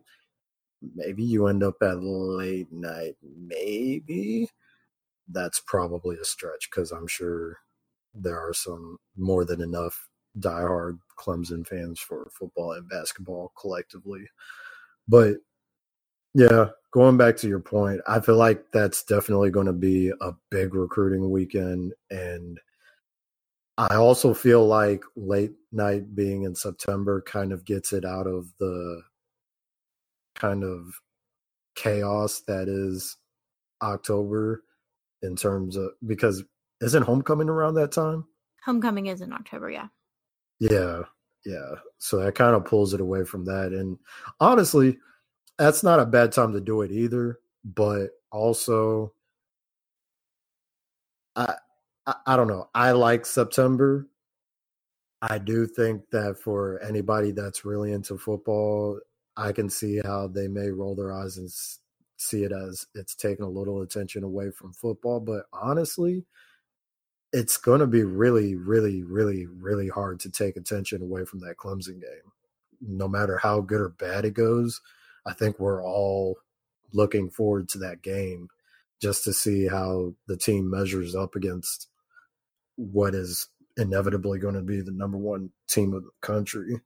maybe 0.96 1.24
you 1.24 1.48
end 1.48 1.64
up 1.64 1.76
at 1.82 2.04
late 2.04 2.72
night. 2.72 3.16
Maybe 3.22 4.50
that's 5.30 5.62
probably 5.62 6.18
a 6.18 6.26
stretch 6.26 6.70
because 6.70 6.92
I'm 6.92 7.08
sure 7.08 7.60
there 8.14 8.38
are 8.38 8.54
some 8.54 8.98
more 9.16 9.46
than 9.46 9.62
enough 9.62 10.10
diehard 10.40 11.00
Clemson 11.18 11.66
fans 11.66 12.00
for 12.00 12.28
football 12.38 12.74
and 12.74 12.90
basketball 12.90 13.54
collectively. 13.60 14.28
But 15.08 15.38
yeah, 16.34 16.70
going 16.92 17.18
back 17.18 17.38
to 17.38 17.48
your 17.48 17.60
point, 17.60 18.02
I 18.08 18.20
feel 18.20 18.38
like 18.38 18.72
that's 18.72 19.04
definitely 19.04 19.52
going 19.52 19.68
to 19.68 19.74
be 19.74 20.12
a 20.22 20.34
big 20.50 20.74
recruiting 20.74 21.30
weekend. 21.30 21.94
And 22.10 22.60
I 23.78 23.96
also 23.96 24.34
feel 24.34 24.66
like 24.66 25.04
late 25.16 25.54
night 25.72 26.16
being 26.16 26.44
in 26.44 26.56
September 26.56 27.22
kind 27.22 27.52
of 27.52 27.66
gets 27.66 27.92
it 27.92 28.06
out 28.06 28.28
of 28.28 28.54
the 28.60 29.02
kind 30.36 30.64
of 30.64 31.00
chaos 31.76 32.42
that 32.48 32.68
is 32.68 33.18
October 33.82 34.64
in 35.24 35.36
terms 35.36 35.76
of 35.76 35.92
because 36.06 36.44
isn't 36.82 37.04
homecoming 37.04 37.50
around 37.50 37.76
that 37.76 37.92
time? 37.92 38.26
Homecoming 38.66 39.08
is 39.08 39.22
in 39.22 39.34
October, 39.34 39.72
yeah. 39.72 39.88
Yeah, 40.60 41.04
yeah. 41.46 41.76
So 41.98 42.18
that 42.18 42.36
kind 42.36 42.56
of 42.56 42.66
pulls 42.66 42.94
it 42.94 43.02
away 43.02 43.24
from 43.24 43.46
that. 43.46 43.72
And 43.72 43.98
honestly, 44.40 45.00
that's 45.58 45.84
not 45.84 46.00
a 46.00 46.06
bad 46.06 46.32
time 46.32 46.54
to 46.54 46.62
do 46.62 46.82
it 46.82 46.92
either. 46.92 47.40
But 47.66 48.10
also, 48.32 49.14
I, 51.36 51.56
I, 52.06 52.16
I 52.26 52.38
don't 52.38 52.48
know. 52.48 52.70
I 52.74 52.92
like 52.92 53.26
September. 53.26 54.08
I 55.22 55.38
do 55.38 55.66
think 55.66 56.04
that 56.12 56.38
for 56.38 56.82
anybody 56.84 57.32
that's 57.32 57.64
really 57.64 57.94
into 57.94 58.18
football, 58.18 59.00
I 59.38 59.52
can 59.54 59.70
see 59.70 60.02
how 60.04 60.28
they 60.28 60.48
may 60.48 60.70
roll 60.70 60.96
their 60.96 61.14
eyes 61.14 61.38
and 61.38 61.50
see 62.18 62.44
it 62.44 62.52
as 62.52 62.86
it's 62.94 63.16
taking 63.16 63.46
a 63.46 63.50
little 63.50 63.82
attention 63.82 64.24
away 64.24 64.52
from 64.52 64.74
football. 64.74 65.20
But 65.20 65.46
honestly, 65.54 66.26
it's 67.32 67.58
going 67.58 67.80
to 67.80 67.88
be 67.88 68.04
really, 68.04 68.56
really, 68.56 69.02
really, 69.02 69.46
really 69.48 69.88
hard 69.88 70.20
to 70.22 70.30
take 70.30 70.58
attention 70.58 71.02
away 71.02 71.26
from 71.26 71.40
that 71.40 71.58
Clemson 71.58 72.02
game. 72.02 72.32
No 72.82 73.08
matter 73.08 73.38
how 73.38 73.62
good 73.62 73.82
or 73.82 73.90
bad 73.90 74.26
it 74.26 74.34
goes, 74.34 74.82
I 75.26 75.34
think 75.34 75.58
we're 75.58 75.84
all 75.84 76.38
looking 76.92 77.30
forward 77.30 77.70
to 77.70 77.78
that 77.80 78.02
game 78.02 78.50
just 79.02 79.24
to 79.24 79.34
see 79.34 79.68
how 79.68 80.14
the 80.28 80.38
team 80.38 80.70
measures 80.70 81.16
up 81.16 81.36
against 81.36 81.88
what 82.76 83.16
is 83.16 83.50
inevitably 83.78 84.40
going 84.40 84.56
to 84.56 84.62
be 84.62 84.82
the 84.82 84.92
number 84.92 85.18
one 85.18 85.50
team 85.68 85.94
of 85.94 86.04
the 86.04 86.12
country. 86.22 86.80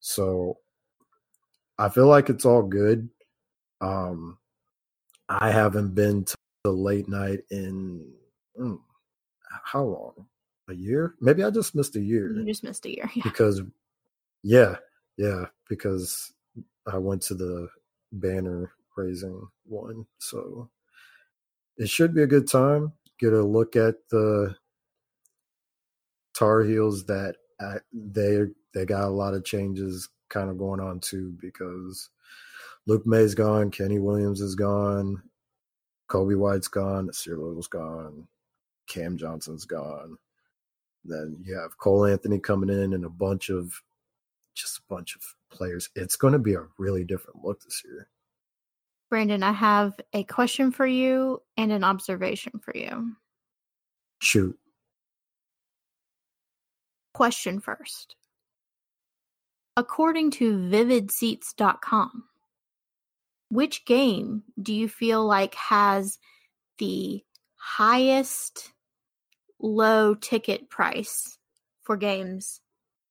So 0.00 0.58
I 1.78 1.88
feel 1.88 2.06
like 2.06 2.28
it's 2.28 2.44
all 2.44 2.62
good. 2.62 3.08
Um, 3.80 4.38
I 5.28 5.50
haven't 5.50 5.94
been 5.94 6.24
to 6.24 6.36
the 6.64 6.72
late 6.72 7.08
night 7.08 7.40
in 7.50 8.06
mm, 8.58 8.78
how 9.64 9.84
long? 9.84 10.26
A 10.68 10.74
year? 10.74 11.14
Maybe 11.20 11.42
I 11.42 11.50
just 11.50 11.74
missed 11.74 11.96
a 11.96 12.00
year. 12.00 12.32
You 12.32 12.44
just 12.44 12.62
missed 12.62 12.86
a 12.86 12.90
year. 12.90 13.10
Yeah. 13.14 13.22
Because 13.24 13.62
yeah, 14.42 14.76
yeah, 15.16 15.46
because 15.68 16.32
I 16.86 16.98
went 16.98 17.22
to 17.22 17.34
the 17.34 17.68
banner 18.12 18.72
raising 18.96 19.48
one. 19.64 20.06
So 20.18 20.70
it 21.76 21.88
should 21.88 22.14
be 22.14 22.22
a 22.22 22.26
good 22.26 22.48
time. 22.48 22.92
Get 23.18 23.32
a 23.32 23.42
look 23.42 23.76
at 23.76 23.96
the 24.10 24.54
Tar 26.34 26.62
Heels 26.62 27.04
that 27.06 27.36
they 27.92 28.46
they 28.72 28.86
got 28.86 29.04
a 29.04 29.08
lot 29.08 29.34
of 29.34 29.44
changes 29.44 30.08
kind 30.28 30.48
of 30.48 30.58
going 30.58 30.80
on 30.80 31.00
too 31.00 31.34
because 31.40 32.08
Luke 32.86 33.06
Maye's 33.06 33.34
gone, 33.34 33.70
Kenny 33.70 33.98
Williams 33.98 34.40
is 34.40 34.54
gone, 34.54 35.22
Coby 36.08 36.36
White's 36.36 36.68
gone, 36.68 37.08
Nassir 37.08 37.36
Little's 37.36 37.68
gone, 37.68 38.26
Cam 38.88 39.16
Johnson's 39.16 39.64
gone. 39.64 40.16
Then 41.04 41.38
you 41.42 41.56
have 41.56 41.78
Cole 41.78 42.06
Anthony 42.06 42.38
coming 42.38 42.68
in 42.68 42.92
and 42.92 43.04
a 43.04 43.10
bunch 43.10 43.48
of 43.48 43.82
just 44.54 44.78
a 44.78 44.82
bunch 44.88 45.16
of 45.16 45.22
players. 45.50 45.88
It's 45.94 46.16
going 46.16 46.32
to 46.32 46.38
be 46.38 46.54
a 46.54 46.66
really 46.78 47.04
different 47.04 47.44
look 47.44 47.62
this 47.62 47.82
year. 47.84 48.08
Brandon, 49.08 49.42
I 49.42 49.52
have 49.52 49.98
a 50.12 50.24
question 50.24 50.70
for 50.70 50.86
you 50.86 51.42
and 51.56 51.72
an 51.72 51.82
observation 51.82 52.60
for 52.62 52.76
you. 52.76 53.16
Shoot. 54.20 54.56
Question 57.12 57.60
first. 57.60 58.16
According 59.76 60.32
to 60.32 60.56
vividseats.com, 60.56 62.24
which 63.50 63.84
game 63.84 64.42
do 64.60 64.72
you 64.72 64.88
feel 64.88 65.24
like 65.24 65.54
has 65.54 66.18
the 66.78 67.22
highest 67.56 68.72
low 69.58 70.14
ticket 70.14 70.70
price 70.70 71.38
for 71.82 71.96
games 71.96 72.60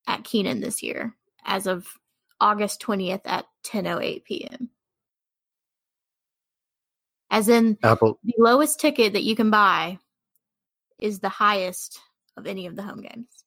at 0.07 0.23
Kenan 0.23 0.61
this 0.61 0.81
year 0.81 1.15
as 1.45 1.67
of 1.67 1.87
August 2.41 2.81
20th 2.81 3.21
at 3.25 3.45
10:08 3.63 4.23
p.m. 4.23 4.69
As 7.29 7.49
in 7.49 7.77
Apple 7.83 8.19
the 8.23 8.33
lowest 8.37 8.79
ticket 8.79 9.13
that 9.13 9.23
you 9.23 9.35
can 9.35 9.49
buy 9.49 9.99
is 10.99 11.19
the 11.19 11.29
highest 11.29 11.99
of 12.37 12.47
any 12.47 12.65
of 12.65 12.75
the 12.75 12.83
home 12.83 13.01
games. 13.01 13.38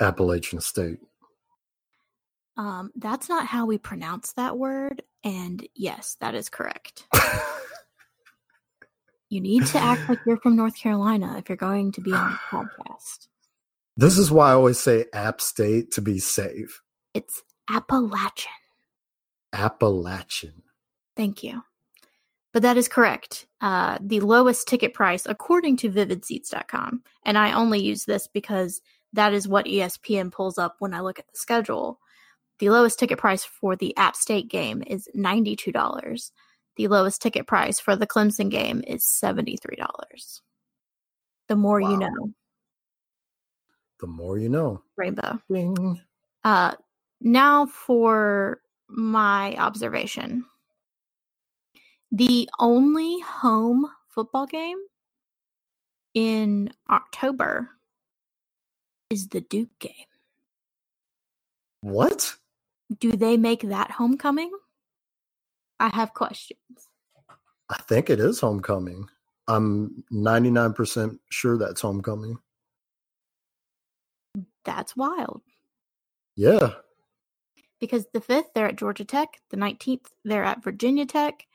Appalachian 0.00 0.60
State. 0.60 0.98
Um, 2.56 2.92
that's 2.96 3.28
not 3.28 3.46
how 3.46 3.66
we 3.66 3.78
pronounce 3.78 4.32
that 4.34 4.56
word, 4.56 5.02
and 5.24 5.66
yes, 5.74 6.16
that 6.20 6.34
is 6.34 6.48
correct. 6.48 7.06
You 9.34 9.40
need 9.40 9.66
to 9.66 9.78
act 9.78 10.08
like 10.08 10.20
you're 10.24 10.36
from 10.36 10.54
North 10.54 10.76
Carolina 10.76 11.34
if 11.38 11.48
you're 11.48 11.56
going 11.56 11.90
to 11.90 12.00
be 12.00 12.12
on 12.12 12.30
the 12.30 12.38
podcast. 12.56 13.26
This 13.96 14.16
is 14.16 14.30
why 14.30 14.50
I 14.50 14.54
always 14.54 14.78
say 14.78 15.06
App 15.12 15.40
State 15.40 15.90
to 15.92 16.00
be 16.00 16.20
safe. 16.20 16.82
It's 17.14 17.42
Appalachian. 17.68 18.52
Appalachian. 19.52 20.62
Thank 21.16 21.42
you. 21.42 21.62
But 22.52 22.62
that 22.62 22.76
is 22.76 22.86
correct. 22.86 23.46
Uh, 23.60 23.98
the 24.00 24.20
lowest 24.20 24.68
ticket 24.68 24.94
price, 24.94 25.26
according 25.26 25.78
to 25.78 25.90
vividseats.com, 25.90 27.02
and 27.24 27.36
I 27.36 27.54
only 27.54 27.82
use 27.82 28.04
this 28.04 28.28
because 28.28 28.82
that 29.14 29.32
is 29.32 29.48
what 29.48 29.66
ESPN 29.66 30.30
pulls 30.32 30.58
up 30.58 30.76
when 30.80 30.92
I 30.92 31.00
look 31.00 31.18
at 31.18 31.26
the 31.26 31.38
schedule. 31.38 32.00
The 32.58 32.70
lowest 32.70 32.98
ticket 32.98 33.18
price 33.18 33.44
for 33.44 33.76
the 33.76 33.96
App 33.96 34.16
State 34.16 34.48
game 34.48 34.82
is 34.86 35.08
$92. 35.16 36.30
The 36.76 36.88
lowest 36.88 37.22
ticket 37.22 37.46
price 37.46 37.78
for 37.78 37.94
the 37.96 38.06
Clemson 38.06 38.50
game 38.50 38.82
is 38.86 39.04
$73. 39.04 40.40
The 41.48 41.56
more 41.56 41.80
wow. 41.80 41.90
you 41.90 41.96
know. 41.98 42.34
The 44.00 44.06
more 44.06 44.38
you 44.38 44.48
know. 44.48 44.82
Rainbow. 44.96 45.40
Bing. 45.48 46.00
Uh, 46.42 46.74
now 47.20 47.66
for 47.66 48.60
my 48.88 49.54
observation. 49.56 50.44
The 52.10 52.48
only 52.58 53.20
home 53.20 53.86
football 54.08 54.46
game 54.46 54.78
in 56.14 56.70
October 56.90 57.70
is 59.14 59.28
the 59.28 59.40
Duke 59.40 59.78
game. 59.78 60.10
What? 61.80 62.34
Do 62.98 63.12
they 63.12 63.36
make 63.36 63.62
that 63.62 63.92
homecoming? 63.92 64.50
I 65.78 65.88
have 65.88 66.12
questions. 66.14 66.88
I 67.70 67.78
think 67.88 68.10
it 68.10 68.18
is 68.18 68.40
homecoming. 68.40 69.08
I'm 69.46 70.04
99% 70.12 71.18
sure 71.30 71.56
that's 71.56 71.80
homecoming. 71.80 72.38
That's 74.64 74.96
wild. 74.96 75.42
Yeah. 76.36 76.74
Because 77.80 78.06
the 78.12 78.20
5th, 78.20 78.52
they're 78.54 78.68
at 78.68 78.76
Georgia 78.76 79.04
Tech. 79.04 79.40
The 79.50 79.56
19th, 79.56 80.06
they're 80.24 80.44
at 80.44 80.64
Virginia 80.64 81.06
Tech. 81.06 81.46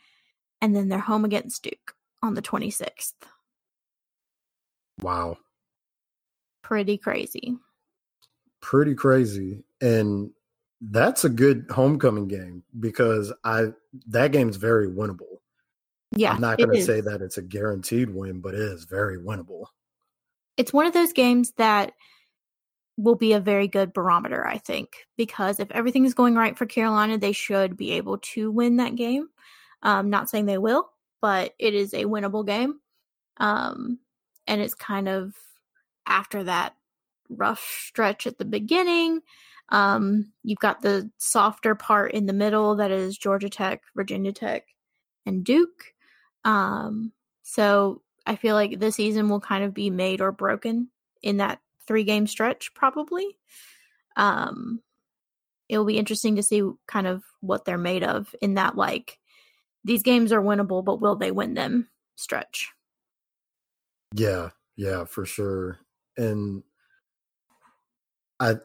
And 0.61 0.75
then 0.75 0.87
they're 0.87 0.99
home 0.99 1.25
against 1.25 1.63
Duke 1.63 1.95
on 2.21 2.35
the 2.35 2.41
26th. 2.41 3.13
Wow. 5.01 5.37
Pretty 6.69 6.99
crazy. 6.99 7.57
Pretty 8.61 8.93
crazy. 8.93 9.63
And 9.81 10.29
that's 10.79 11.25
a 11.25 11.29
good 11.29 11.65
homecoming 11.71 12.27
game 12.27 12.61
because 12.79 13.33
I 13.43 13.69
that 14.09 14.31
game's 14.31 14.57
very 14.57 14.88
winnable. 14.88 15.39
Yeah. 16.15 16.33
I'm 16.33 16.41
not 16.41 16.59
going 16.59 16.69
to 16.69 16.83
say 16.83 17.01
that 17.01 17.23
it's 17.23 17.39
a 17.39 17.41
guaranteed 17.41 18.11
win, 18.11 18.39
but 18.39 18.53
it 18.53 18.59
is 18.59 18.83
very 18.83 19.17
winnable. 19.17 19.65
It's 20.57 20.71
one 20.71 20.85
of 20.85 20.93
those 20.93 21.11
games 21.11 21.53
that 21.57 21.93
will 22.97 23.15
be 23.15 23.33
a 23.33 23.39
very 23.39 23.67
good 23.67 23.91
barometer, 23.91 24.45
I 24.45 24.59
think, 24.59 25.07
because 25.17 25.59
if 25.59 25.71
everything 25.71 26.05
is 26.05 26.13
going 26.13 26.35
right 26.35 26.55
for 26.55 26.67
Carolina, 26.67 27.17
they 27.17 27.31
should 27.31 27.77
be 27.77 27.93
able 27.93 28.19
to 28.19 28.51
win 28.51 28.77
that 28.77 28.95
game. 28.95 29.27
Um, 29.81 30.11
not 30.11 30.29
saying 30.29 30.45
they 30.45 30.59
will, 30.59 30.91
but 31.19 31.55
it 31.57 31.73
is 31.73 31.95
a 31.95 32.05
winnable 32.05 32.45
game. 32.45 32.79
Um, 33.38 33.97
and 34.45 34.61
it's 34.61 34.75
kind 34.75 35.09
of 35.09 35.33
after 36.09 36.43
that 36.43 36.75
rough 37.29 37.61
stretch 37.85 38.27
at 38.27 38.37
the 38.37 38.45
beginning. 38.45 39.21
Um, 39.69 40.33
you've 40.43 40.59
got 40.59 40.81
the 40.81 41.09
softer 41.17 41.75
part 41.75 42.11
in 42.13 42.25
the 42.25 42.33
middle 42.33 42.75
that 42.77 42.91
is 42.91 43.17
Georgia 43.17 43.49
Tech, 43.49 43.83
Virginia 43.95 44.33
Tech, 44.33 44.65
and 45.25 45.43
Duke. 45.43 45.93
Um, 46.43 47.11
so 47.43 48.01
I 48.25 48.35
feel 48.35 48.55
like 48.55 48.79
the 48.79 48.91
season 48.91 49.29
will 49.29 49.39
kind 49.39 49.63
of 49.63 49.73
be 49.73 49.89
made 49.89 50.21
or 50.21 50.31
broken 50.31 50.89
in 51.21 51.37
that 51.37 51.61
three 51.87 52.03
game 52.03 52.27
stretch, 52.27 52.73
probably. 52.73 53.37
Um, 54.15 54.81
it'll 55.67 55.85
be 55.85 55.99
interesting 55.99 56.35
to 56.35 56.43
see 56.43 56.63
kind 56.87 57.07
of 57.07 57.23
what 57.41 57.65
they're 57.65 57.77
made 57.77 58.03
of 58.03 58.33
in 58.41 58.55
that, 58.55 58.75
like, 58.75 59.19
these 59.83 60.03
games 60.03 60.33
are 60.33 60.41
winnable, 60.41 60.83
but 60.83 60.99
will 60.99 61.15
they 61.15 61.31
win 61.31 61.53
them 61.53 61.87
stretch? 62.15 62.69
Yeah, 64.13 64.49
yeah, 64.75 65.05
for 65.05 65.25
sure. 65.25 65.79
And 66.19 66.63
I 68.39 68.55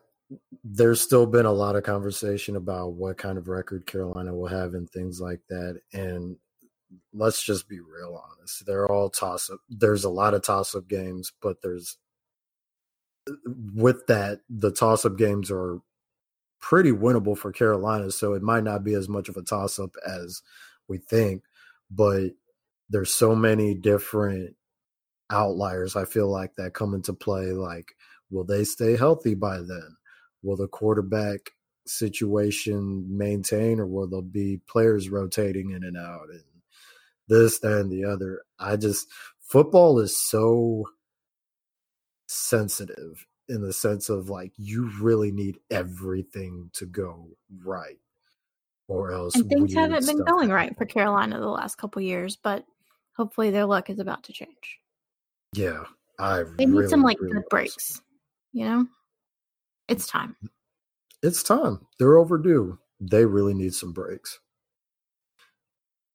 there's 0.62 1.00
still 1.00 1.26
been 1.26 1.46
a 1.46 1.52
lot 1.52 1.76
of 1.76 1.82
conversation 1.84 2.56
about 2.56 2.94
what 2.94 3.18
kind 3.18 3.38
of 3.38 3.48
record 3.48 3.86
Carolina 3.86 4.34
will 4.34 4.48
have 4.48 4.74
and 4.74 4.88
things 4.90 5.20
like 5.20 5.40
that. 5.48 5.80
And 5.92 6.36
let's 7.12 7.42
just 7.42 7.68
be 7.68 7.80
real 7.80 8.20
honest. 8.22 8.64
They're 8.66 8.90
all 8.90 9.10
toss 9.10 9.50
up. 9.50 9.58
There's 9.68 10.04
a 10.04 10.10
lot 10.10 10.34
of 10.34 10.42
toss 10.42 10.74
up 10.74 10.88
games, 10.88 11.32
but 11.42 11.62
there's 11.62 11.96
with 13.74 14.06
that, 14.06 14.40
the 14.48 14.70
toss 14.70 15.04
up 15.04 15.16
games 15.16 15.50
are 15.50 15.80
pretty 16.60 16.92
winnable 16.92 17.36
for 17.36 17.52
Carolina. 17.52 18.10
So 18.10 18.34
it 18.34 18.42
might 18.42 18.64
not 18.64 18.84
be 18.84 18.94
as 18.94 19.08
much 19.08 19.28
of 19.28 19.36
a 19.36 19.42
toss 19.42 19.78
up 19.78 19.94
as 20.06 20.42
we 20.88 20.98
think, 20.98 21.42
but 21.90 22.30
there's 22.88 23.10
so 23.10 23.34
many 23.34 23.74
different 23.74 24.56
outliers 25.30 25.96
I 25.96 26.04
feel 26.04 26.28
like 26.28 26.54
that 26.56 26.74
come 26.74 26.94
into 26.94 27.12
play. 27.12 27.52
Like, 27.52 27.92
will 28.30 28.44
they 28.44 28.64
stay 28.64 28.96
healthy 28.96 29.34
by 29.34 29.58
then? 29.58 29.96
Will 30.42 30.56
the 30.56 30.68
quarterback 30.68 31.50
situation 31.86 33.06
maintain, 33.08 33.80
or 33.80 33.86
will 33.86 34.08
there 34.08 34.22
be 34.22 34.60
players 34.68 35.08
rotating 35.08 35.70
in 35.70 35.84
and 35.84 35.96
out 35.96 36.28
and 36.30 36.42
this, 37.28 37.58
that, 37.60 37.80
and 37.80 37.90
the 37.90 38.04
other? 38.04 38.42
I 38.58 38.76
just 38.76 39.08
football 39.40 39.98
is 39.98 40.16
so 40.16 40.84
sensitive 42.26 43.26
in 43.48 43.62
the 43.62 43.72
sense 43.72 44.08
of 44.08 44.30
like 44.30 44.52
you 44.56 44.90
really 45.00 45.30
need 45.30 45.58
everything 45.70 46.70
to 46.72 46.86
go 46.86 47.28
right 47.62 47.98
or 48.88 49.12
else 49.12 49.34
and 49.34 49.48
things 49.48 49.74
haven't 49.74 50.06
been 50.06 50.24
going 50.24 50.48
right 50.48 50.76
for 50.76 50.86
carolina 50.86 51.38
the 51.38 51.46
last 51.46 51.76
couple 51.76 52.00
years 52.00 52.36
but 52.36 52.64
hopefully 53.16 53.50
their 53.50 53.66
luck 53.66 53.90
is 53.90 53.98
about 53.98 54.22
to 54.24 54.32
change 54.32 54.80
yeah 55.54 55.84
i 56.18 56.42
they 56.58 56.66
really, 56.66 56.82
need 56.82 56.90
some 56.90 57.02
like 57.02 57.20
really 57.20 57.34
good 57.34 57.48
breaks 57.50 58.00
you 58.52 58.64
know 58.64 58.86
it's 59.88 60.06
time 60.06 60.36
it's 61.22 61.42
time 61.42 61.80
they're 61.98 62.16
overdue 62.16 62.78
they 63.00 63.24
really 63.24 63.54
need 63.54 63.74
some 63.74 63.92
breaks 63.92 64.38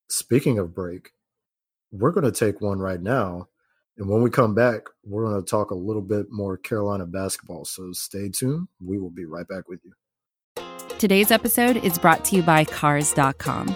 speaking 0.10 0.58
of 0.58 0.74
break 0.74 1.12
we're 1.92 2.12
going 2.12 2.24
to 2.24 2.32
take 2.32 2.62
one 2.62 2.80
right 2.80 3.02
now 3.02 3.48
and 4.00 4.08
when 4.08 4.22
we 4.22 4.30
come 4.30 4.56
back, 4.56 4.84
we're 5.04 5.26
going 5.26 5.44
to 5.44 5.50
talk 5.50 5.72
a 5.72 5.76
little 5.76 6.02
bit 6.02 6.28
more 6.32 6.58
Carolina 6.58 7.06
basketball. 7.06 7.66
So 7.66 7.92
stay 7.92 8.30
tuned. 8.30 8.70
We 8.82 8.98
will 8.98 9.10
be 9.10 9.26
right 9.26 9.48
back 9.48 9.68
with 9.68 9.82
you. 9.84 9.94
Today's 10.98 11.32
episode 11.32 11.78
is 11.78 12.00
brought 12.00 12.24
to 12.26 12.38
you 12.38 12.42
by 12.42 12.64
Cars.com. 12.64 13.76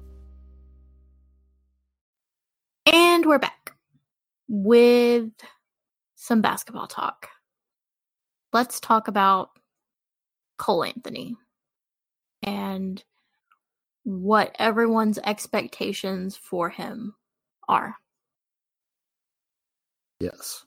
And 2.85 3.25
we're 3.25 3.39
back 3.39 3.73
with 4.47 5.31
some 6.15 6.41
basketball 6.41 6.87
talk. 6.87 7.27
Let's 8.53 8.79
talk 8.79 9.07
about 9.07 9.51
Cole 10.57 10.83
Anthony 10.83 11.35
and 12.43 13.03
what 14.03 14.55
everyone's 14.57 15.19
expectations 15.23 16.35
for 16.35 16.69
him 16.69 17.15
are. 17.67 17.95
Yes. 20.19 20.65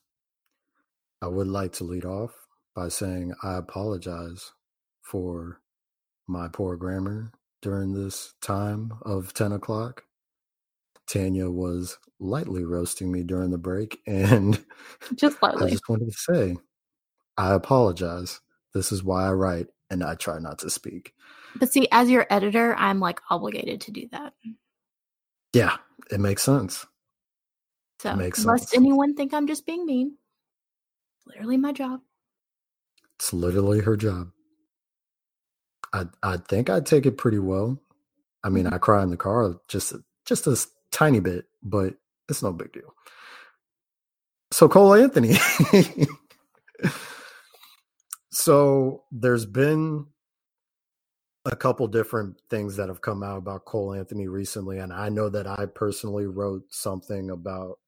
I 1.20 1.26
would 1.26 1.48
like 1.48 1.72
to 1.74 1.84
lead 1.84 2.04
off 2.04 2.32
by 2.74 2.88
saying 2.88 3.34
I 3.42 3.56
apologize 3.56 4.52
for 5.02 5.60
my 6.26 6.48
poor 6.48 6.76
grammar 6.76 7.32
during 7.60 7.92
this 7.92 8.34
time 8.40 8.92
of 9.02 9.34
10 9.34 9.52
o'clock. 9.52 10.04
Tanya 11.06 11.50
was 11.50 11.98
lightly 12.18 12.64
roasting 12.64 13.12
me 13.12 13.22
during 13.22 13.50
the 13.50 13.58
break, 13.58 14.00
and 14.06 14.64
just 15.14 15.42
lightly. 15.42 15.66
I 15.66 15.70
just 15.70 15.88
wanted 15.88 16.10
to 16.10 16.16
say, 16.16 16.56
I 17.36 17.54
apologize. 17.54 18.40
This 18.72 18.92
is 18.92 19.04
why 19.04 19.26
I 19.26 19.32
write, 19.32 19.68
and 19.90 20.02
I 20.02 20.14
try 20.14 20.38
not 20.38 20.58
to 20.60 20.70
speak. 20.70 21.14
But 21.56 21.72
see, 21.72 21.86
as 21.92 22.10
your 22.10 22.26
editor, 22.30 22.74
I'm 22.76 23.00
like 23.00 23.20
obligated 23.30 23.82
to 23.82 23.92
do 23.92 24.08
that. 24.10 24.34
Yeah, 25.52 25.76
it 26.10 26.18
makes 26.18 26.42
sense. 26.42 26.86
So, 28.00 28.10
it 28.10 28.16
makes 28.16 28.44
lest 28.44 28.70
sense. 28.70 28.76
anyone 28.76 29.14
think 29.14 29.32
I'm 29.32 29.46
just 29.46 29.64
being 29.64 29.86
mean, 29.86 30.16
literally 31.26 31.56
my 31.56 31.72
job. 31.72 32.00
It's 33.16 33.32
literally 33.32 33.80
her 33.80 33.96
job. 33.96 34.30
I 35.92 36.06
I 36.22 36.36
think 36.36 36.68
I 36.68 36.80
take 36.80 37.06
it 37.06 37.16
pretty 37.16 37.38
well. 37.38 37.78
I 38.42 38.48
mean, 38.48 38.64
mm-hmm. 38.64 38.74
I 38.74 38.78
cry 38.78 39.02
in 39.02 39.10
the 39.10 39.16
car 39.16 39.54
just 39.68 39.94
just 40.26 40.46
a 40.46 40.56
tiny 40.94 41.20
bit, 41.20 41.46
but 41.62 41.94
it's 42.28 42.42
no 42.42 42.52
big 42.52 42.72
deal. 42.72 42.94
So 44.52 44.68
Cole 44.68 44.94
Anthony. 44.94 45.36
so 48.32 49.04
there's 49.12 49.46
been 49.46 50.06
a 51.44 51.56
couple 51.56 51.86
different 51.88 52.40
things 52.48 52.76
that 52.76 52.88
have 52.88 53.02
come 53.02 53.22
out 53.22 53.38
about 53.38 53.66
Cole 53.66 53.92
Anthony 53.94 54.28
recently, 54.28 54.78
and 54.78 54.92
I 54.92 55.08
know 55.10 55.28
that 55.28 55.46
I 55.46 55.66
personally 55.66 56.26
wrote 56.26 56.62
something 56.70 57.30
about 57.30 57.78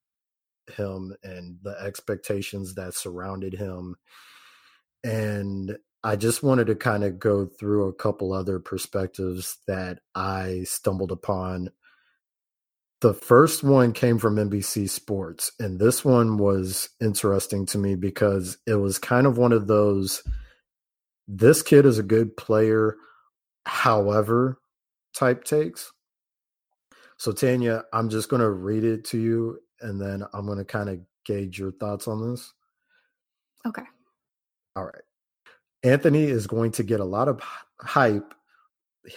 him 0.77 1.15
and 1.23 1.59
the 1.63 1.77
expectations 1.81 2.75
that 2.75 2.95
surrounded 2.95 3.55
him. 3.55 3.97
And 5.05 5.77
I 6.03 6.17
just 6.17 6.43
wanted 6.43 6.67
to 6.69 6.75
kind 6.75 7.05
of 7.05 7.19
go 7.19 7.47
through 7.47 7.89
a 7.89 7.95
couple 7.95 8.33
other 8.33 8.59
perspectives 8.59 9.59
that 9.67 10.01
I 10.15 10.63
stumbled 10.65 11.13
upon 11.13 11.71
the 13.01 13.15
first 13.15 13.63
one 13.63 13.93
came 13.93 14.19
from 14.19 14.37
NBC 14.37 14.89
Sports, 14.89 15.53
and 15.61 15.79
this 15.79 16.05
one 16.05 16.39
was 16.39 16.89
interesting 17.01 17.67
to 17.67 17.79
me 17.79 17.95
because 17.95 18.59
it 18.67 18.77
was 18.77 18.99
kind 18.99 19.27
of 19.27 19.39
one 19.39 19.53
of 19.53 19.67
those 19.67 20.23
this 21.29 21.63
kid 21.63 21.87
is 21.87 21.99
a 21.99 22.05
good 22.05 22.37
player, 22.37 22.97
however, 23.65 24.61
type 25.15 25.45
takes. 25.45 25.93
So, 27.19 27.33
Tanya, 27.33 27.85
I'm 27.93 28.09
just 28.09 28.29
going 28.29 28.43
to 28.43 28.51
read 28.51 28.85
it 28.85 29.05
to 29.07 29.19
you 29.19 29.59
and 29.81 30.01
then 30.01 30.25
I'm 30.33 30.47
going 30.47 30.59
to 30.59 30.65
kind 30.65 30.89
of 30.89 31.01
gauge 31.25 31.59
your 31.59 31.73
thoughts 31.73 32.07
on 32.07 32.31
this. 32.31 32.53
Okay. 33.67 33.83
All 34.77 34.85
right. 34.85 35.03
Anthony 35.83 36.25
is 36.25 36.47
going 36.47 36.73
to 36.73 36.83
get 36.83 37.01
a 37.01 37.05
lot 37.05 37.29
of 37.29 37.41
hype 37.81 38.35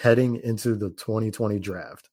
heading 0.01 0.37
into 0.37 0.75
the 0.75 0.89
2020 0.91 1.59
draft. 1.59 2.09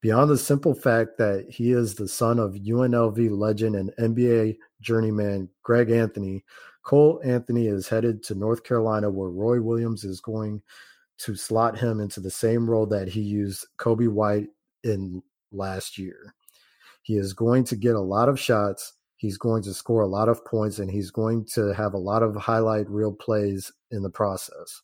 Beyond 0.00 0.30
the 0.30 0.38
simple 0.38 0.74
fact 0.74 1.18
that 1.18 1.46
he 1.48 1.72
is 1.72 1.94
the 1.94 2.06
son 2.06 2.38
of 2.38 2.54
UNLV 2.54 3.36
legend 3.36 3.74
and 3.74 3.92
NBA 3.98 4.58
journeyman 4.80 5.48
Greg 5.62 5.90
Anthony, 5.90 6.44
Cole 6.84 7.20
Anthony 7.24 7.66
is 7.66 7.88
headed 7.88 8.22
to 8.24 8.34
North 8.34 8.62
Carolina, 8.62 9.10
where 9.10 9.30
Roy 9.30 9.60
Williams 9.60 10.04
is 10.04 10.20
going 10.20 10.62
to 11.18 11.34
slot 11.34 11.76
him 11.76 12.00
into 12.00 12.20
the 12.20 12.30
same 12.30 12.70
role 12.70 12.86
that 12.86 13.08
he 13.08 13.20
used 13.20 13.66
Coby 13.78 14.08
White 14.08 14.48
in 14.84 15.22
last 15.50 15.98
year. 15.98 16.34
He 17.02 17.16
is 17.16 17.32
going 17.32 17.64
to 17.64 17.76
get 17.76 17.96
a 17.96 18.00
lot 18.00 18.28
of 18.28 18.38
shots. 18.38 18.94
He's 19.16 19.36
going 19.36 19.64
to 19.64 19.74
score 19.74 20.02
a 20.02 20.06
lot 20.06 20.28
of 20.28 20.44
points, 20.44 20.78
and 20.78 20.90
he's 20.90 21.10
going 21.10 21.44
to 21.54 21.74
have 21.74 21.94
a 21.94 21.98
lot 21.98 22.22
of 22.22 22.36
highlight 22.36 22.88
reel 22.88 23.12
plays 23.12 23.72
in 23.90 24.02
the 24.02 24.10
process. 24.10 24.80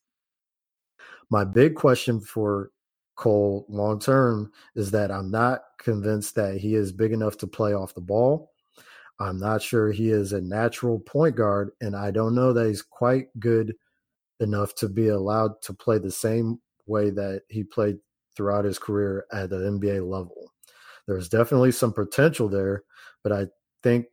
My 1.30 1.44
big 1.44 1.76
question 1.76 2.20
for 2.20 2.70
Cole 3.16 3.66
long 3.68 3.98
term 4.00 4.50
is 4.74 4.90
that 4.90 5.10
I'm 5.10 5.30
not 5.30 5.62
convinced 5.78 6.34
that 6.34 6.56
he 6.56 6.74
is 6.74 6.92
big 6.92 7.12
enough 7.12 7.36
to 7.38 7.46
play 7.46 7.74
off 7.74 7.94
the 7.94 8.00
ball. 8.00 8.50
I'm 9.20 9.38
not 9.38 9.62
sure 9.62 9.92
he 9.92 10.10
is 10.10 10.32
a 10.32 10.40
natural 10.40 10.98
point 10.98 11.36
guard, 11.36 11.70
and 11.80 11.94
I 11.94 12.10
don't 12.10 12.34
know 12.34 12.52
that 12.52 12.66
he's 12.66 12.82
quite 12.82 13.28
good 13.38 13.74
enough 14.40 14.74
to 14.76 14.88
be 14.88 15.08
allowed 15.08 15.62
to 15.62 15.72
play 15.72 15.98
the 15.98 16.10
same 16.10 16.60
way 16.86 17.10
that 17.10 17.42
he 17.48 17.62
played 17.62 17.98
throughout 18.36 18.64
his 18.64 18.78
career 18.78 19.26
at 19.32 19.50
the 19.50 19.56
NBA 19.56 20.08
level. 20.08 20.50
There's 21.06 21.28
definitely 21.28 21.70
some 21.72 21.92
potential 21.92 22.48
there, 22.48 22.82
but 23.22 23.32
I 23.32 23.46
think 23.82 24.06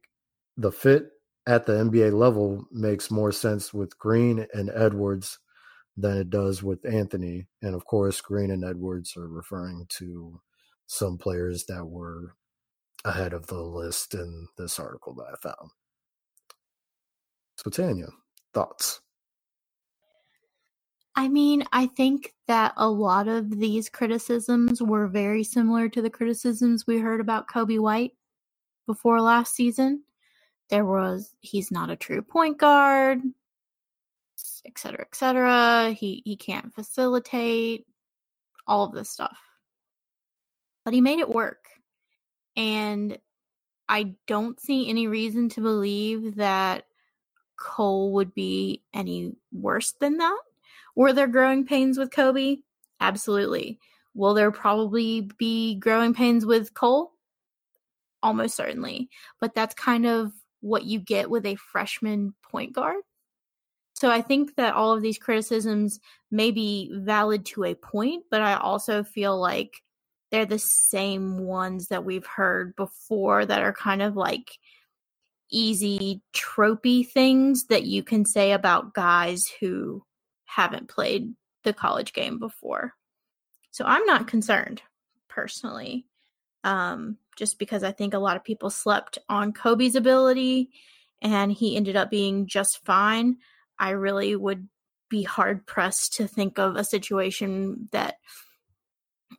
the 0.58 0.72
fit 0.72 1.10
at 1.48 1.66
the 1.66 1.74
NBA 1.74 2.14
level 2.14 2.66
makes 2.72 3.10
more 3.10 3.32
sense 3.32 3.74
with 3.74 3.98
Green 3.98 4.46
and 4.54 4.70
Edwards 4.76 5.40
than 5.98 6.18
it 6.18 6.30
does 6.30 6.64
with 6.64 6.86
Anthony. 6.86 7.48
And 7.62 7.76
of 7.76 7.86
course, 7.86 8.22
Green 8.22 8.52
and 8.52 8.64
Edwards 8.64 9.16
are 9.18 9.28
referring 9.28 9.86
to 9.98 10.42
some 10.88 11.18
players 11.18 11.66
that 11.66 11.86
were 11.86 12.36
ahead 13.06 13.34
of 13.34 13.48
the 13.48 13.62
list 13.62 14.14
in 14.14 14.48
this 14.58 14.80
article 14.80 15.14
that 15.16 15.26
I 15.34 15.36
found. 15.42 15.72
So, 17.58 17.70
Tanya, 17.70 18.08
thoughts? 18.54 19.02
I 21.16 21.28
mean, 21.28 21.64
I 21.74 21.88
think 21.88 22.34
that 22.48 22.74
a 22.78 22.90
lot 22.90 23.28
of 23.28 23.60
these 23.60 23.90
criticisms 23.90 24.82
were 24.82 25.08
very 25.08 25.44
similar 25.44 25.90
to 25.90 26.02
the 26.02 26.10
criticisms 26.10 26.88
we 26.88 27.00
heard 27.00 27.20
about 27.20 27.50
Coby 27.50 27.80
White 27.80 28.14
before 28.88 29.22
last 29.22 29.54
season. 29.54 30.04
There 30.70 30.86
was 30.86 31.36
he's 31.42 31.70
not 31.70 31.90
a 31.90 31.98
true 31.98 32.22
point 32.22 32.58
guard, 32.58 33.20
et 34.66 34.78
cetera, 34.78 35.02
et 35.02 35.16
cetera. 35.16 35.92
He 35.92 36.22
he 36.26 36.36
can't 36.36 36.74
facilitate 36.74 37.86
all 38.68 38.86
of 38.86 38.94
this 38.94 39.10
stuff. 39.10 39.38
But 40.86 40.94
he 40.94 41.02
made 41.02 41.20
it 41.20 41.30
work. 41.30 41.66
And 42.56 43.18
I 43.88 44.16
don't 44.28 44.60
see 44.60 44.90
any 44.90 45.08
reason 45.08 45.50
to 45.50 45.62
believe 45.62 46.36
that 46.36 46.86
Cole 47.58 48.14
would 48.14 48.34
be 48.34 48.84
any 48.94 49.36
worse 49.52 49.94
than 50.00 50.18
that. 50.18 50.40
Were 50.96 51.14
there 51.14 51.28
growing 51.28 51.66
pains 51.66 51.98
with 51.98 52.10
Coby? 52.10 52.64
Absolutely. 53.00 53.80
Will 54.14 54.34
there 54.34 54.52
probably 54.52 55.30
be 55.38 55.76
growing 55.76 56.14
pains 56.14 56.46
with 56.46 56.74
Cole? 56.74 57.12
Almost 58.24 58.56
certainly. 58.56 59.10
But 59.40 59.56
that's 59.56 59.76
kind 59.76 60.06
of 60.06 60.32
what 60.60 60.84
you 60.86 61.00
get 61.00 61.30
with 61.30 61.46
a 61.46 61.56
freshman 61.56 62.34
point 62.52 62.74
guard. 62.74 63.02
So 64.02 64.10
I 64.10 64.24
think 64.24 64.56
that 64.56 64.74
all 64.74 64.94
of 64.94 65.04
these 65.04 65.20
criticisms 65.20 66.00
may 66.32 66.50
be 66.50 66.90
valid 66.92 67.46
to 67.46 67.66
a 67.66 67.76
point, 67.76 68.24
but 68.32 68.42
I 68.42 68.56
also 68.56 69.04
feel 69.04 69.40
like 69.40 69.84
they're 70.32 70.44
the 70.44 70.58
same 70.58 71.38
ones 71.38 71.90
that 71.90 72.04
we've 72.04 72.26
heard 72.26 72.76
before 72.76 73.46
that 73.46 73.62
are 73.62 73.74
kind 73.74 74.02
of 74.02 74.16
like 74.16 74.58
easy 75.52 76.24
tropey 76.34 77.08
things 77.08 77.66
that 77.66 77.84
you 77.84 78.02
can 78.02 78.26
say 78.26 78.54
about 78.54 78.96
guys 78.96 79.48
who 79.60 80.04
haven't 80.46 80.90
played 80.90 81.36
the 81.64 81.72
college 81.72 82.12
game 82.12 82.40
before. 82.40 82.96
So 83.70 83.86
I'm 83.86 84.08
not 84.08 84.26
concerned 84.26 84.82
personally. 85.30 86.08
Um, 86.64 87.18
just 87.36 87.60
because 87.60 87.84
I 87.84 87.92
think 87.92 88.16
a 88.16 88.20
lot 88.20 88.36
of 88.36 88.44
people 88.44 88.72
slept 88.72 89.20
on 89.30 89.54
Coby's 89.54 89.96
ability 89.96 90.72
and 91.22 91.52
he 91.52 91.76
ended 91.76 91.96
up 91.96 92.10
being 92.10 92.48
just 92.48 92.84
fine. 92.84 93.38
I 93.82 93.90
really 93.90 94.36
would 94.36 94.70
be 95.10 95.24
hard 95.24 95.66
pressed 95.66 96.14
to 96.14 96.28
think 96.28 96.60
of 96.60 96.76
a 96.76 96.84
situation 96.84 97.90
that 97.92 98.16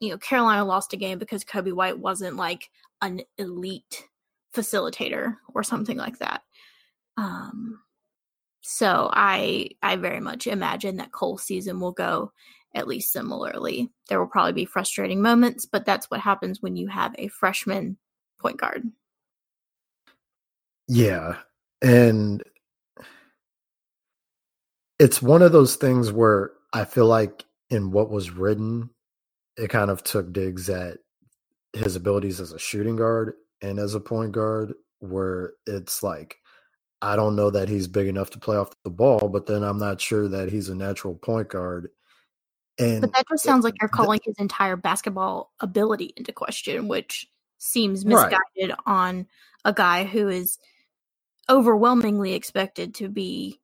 you 0.01 0.11
know 0.11 0.19
Carolina 0.19 0.65
lost 0.65 0.93
a 0.93 0.97
game 0.97 1.19
because 1.19 1.45
Coby 1.45 1.73
White 1.73 1.99
wasn't 1.99 2.37
like 2.37 2.69
an 3.01 3.23
elite 3.39 4.09
facilitator 4.55 5.37
or 5.55 5.63
something 5.63 5.97
like 5.97 6.19
that. 6.19 6.43
Um, 7.17 7.79
so 8.63 9.09
I 9.13 9.71
I 9.81 9.97
very 9.97 10.21
much 10.21 10.47
imagine 10.49 10.97
that 10.97 11.13
Cole's 11.13 11.45
season 11.45 11.79
will 11.79 11.93
go 11.93 12.33
at 12.75 12.89
least 12.89 13.13
similarly. 13.13 13.91
There 14.09 14.19
will 14.19 14.27
probably 14.27 14.55
be 14.55 14.65
frustrating 14.65 15.23
moments, 15.23 15.67
but 15.67 15.85
that's 15.85 16.11
what 16.11 16.21
happens 16.21 16.61
when 16.61 16.75
you 16.75 16.89
have 16.89 17.15
a 17.17 17.29
freshman 17.29 17.97
point 18.41 18.59
guard. 18.59 18.83
Yeah. 20.89 21.37
And 21.81 22.43
it's 24.99 25.23
one 25.23 25.43
of 25.43 25.53
those 25.53 25.77
things 25.77 26.13
where 26.13 26.53
I 26.73 26.85
feel 26.85 27.07
like 27.07 27.45
in 27.71 27.91
what 27.91 28.11
was 28.11 28.31
written, 28.31 28.91
it 29.57 29.69
kind 29.69 29.91
of 29.91 30.03
took 30.03 30.33
digs 30.33 30.69
at 30.71 30.99
his 31.73 31.97
abilities 31.97 32.41
as 32.41 32.53
a 32.53 32.59
shooting 32.59 32.97
guard 32.97 33.35
and 33.61 33.79
as 33.79 33.95
a 33.95 34.01
point 34.01 34.33
guard, 34.33 34.75
where 35.01 35.53
it's 35.67 36.03
like 36.03 36.37
I 37.03 37.17
don't 37.17 37.35
know 37.35 37.51
that 37.51 37.69
he's 37.69 37.89
big 37.89 38.07
enough 38.07 38.31
to 38.31 38.39
play 38.39 38.57
off 38.57 38.71
the 38.85 38.91
ball, 38.91 39.29
but 39.29 39.47
then 39.47 39.65
I'm 39.65 39.79
not 39.79 40.01
sure 40.01 40.29
that 40.29 40.51
he's 40.51 40.69
a 40.69 40.75
natural 40.75 41.17
point 41.17 41.49
guard. 41.49 41.89
And 42.79 43.01
but 43.01 43.13
that 43.13 43.27
just 43.29 43.43
sounds 43.43 43.65
like 43.65 43.75
you're 43.81 43.89
calling 43.89 44.21
his 44.25 44.37
entire 44.39 44.77
basketball 44.77 45.53
ability 45.61 46.15
into 46.17 46.33
question, 46.33 46.87
which 46.87 47.27
seems 47.59 48.05
misguided 48.05 48.41
right. 48.57 48.79
on 48.87 49.27
a 49.65 49.73
guy 49.73 50.05
who 50.05 50.29
is 50.29 50.59
overwhelmingly 51.51 52.35
expected 52.35 52.95
to 52.95 53.09
be 53.09 53.61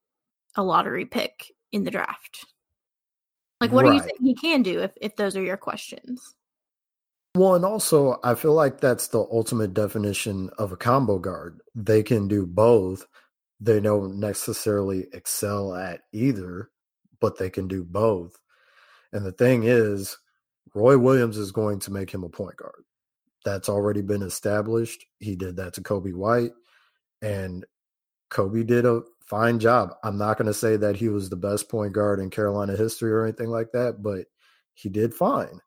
a 0.58 0.62
lottery 0.62 1.06
pick 1.06 1.54
in 1.72 1.84
the 1.84 1.90
draft. 1.90 2.44
Like, 3.60 3.72
what 3.72 3.84
right. 3.84 3.92
do 3.92 3.96
you 3.96 4.02
think 4.02 4.20
he 4.20 4.34
can 4.34 4.62
do 4.62 4.80
if, 4.80 4.92
if 5.00 5.16
those 5.16 5.36
are 5.36 5.42
your 5.42 5.56
questions? 5.56 6.34
Well, 7.34 7.54
and 7.54 7.64
also, 7.64 8.18
I 8.24 8.34
feel 8.34 8.54
like 8.54 8.80
that's 8.80 9.08
the 9.08 9.20
ultimate 9.20 9.72
definition 9.72 10.50
of 10.58 10.72
a 10.72 10.76
combo 10.76 11.18
guard. 11.18 11.60
They 11.74 12.02
can 12.02 12.28
do 12.28 12.44
both, 12.44 13.06
they 13.60 13.80
don't 13.80 14.18
necessarily 14.18 15.06
excel 15.12 15.74
at 15.74 16.00
either, 16.12 16.70
but 17.20 17.38
they 17.38 17.50
can 17.50 17.68
do 17.68 17.84
both. 17.84 18.36
And 19.12 19.24
the 19.24 19.32
thing 19.32 19.64
is, 19.64 20.16
Roy 20.74 20.98
Williams 20.98 21.38
is 21.38 21.52
going 21.52 21.80
to 21.80 21.92
make 21.92 22.10
him 22.10 22.24
a 22.24 22.28
point 22.28 22.56
guard. 22.56 22.84
That's 23.44 23.68
already 23.68 24.02
been 24.02 24.22
established. 24.22 25.04
He 25.18 25.34
did 25.36 25.56
that 25.56 25.74
to 25.74 25.80
Coby 25.80 26.14
White, 26.14 26.52
and 27.22 27.64
Coby 28.30 28.66
did 28.66 28.84
a 28.84 29.02
fine 29.28 29.58
job. 29.58 29.90
I'm 30.02 30.16
not 30.16 30.38
going 30.38 30.46
to 30.46 30.54
say 30.54 30.76
that 30.76 30.96
he 30.96 31.08
was 31.08 31.28
the 31.28 31.36
best 31.36 31.68
point 31.68 31.92
guard 31.92 32.20
in 32.20 32.30
Carolina 32.30 32.76
history 32.76 33.12
or 33.12 33.24
anything 33.24 33.48
like 33.48 33.72
that, 33.72 34.02
but 34.02 34.26
he 34.74 34.88
did 34.88 35.14
fine. 35.14 35.60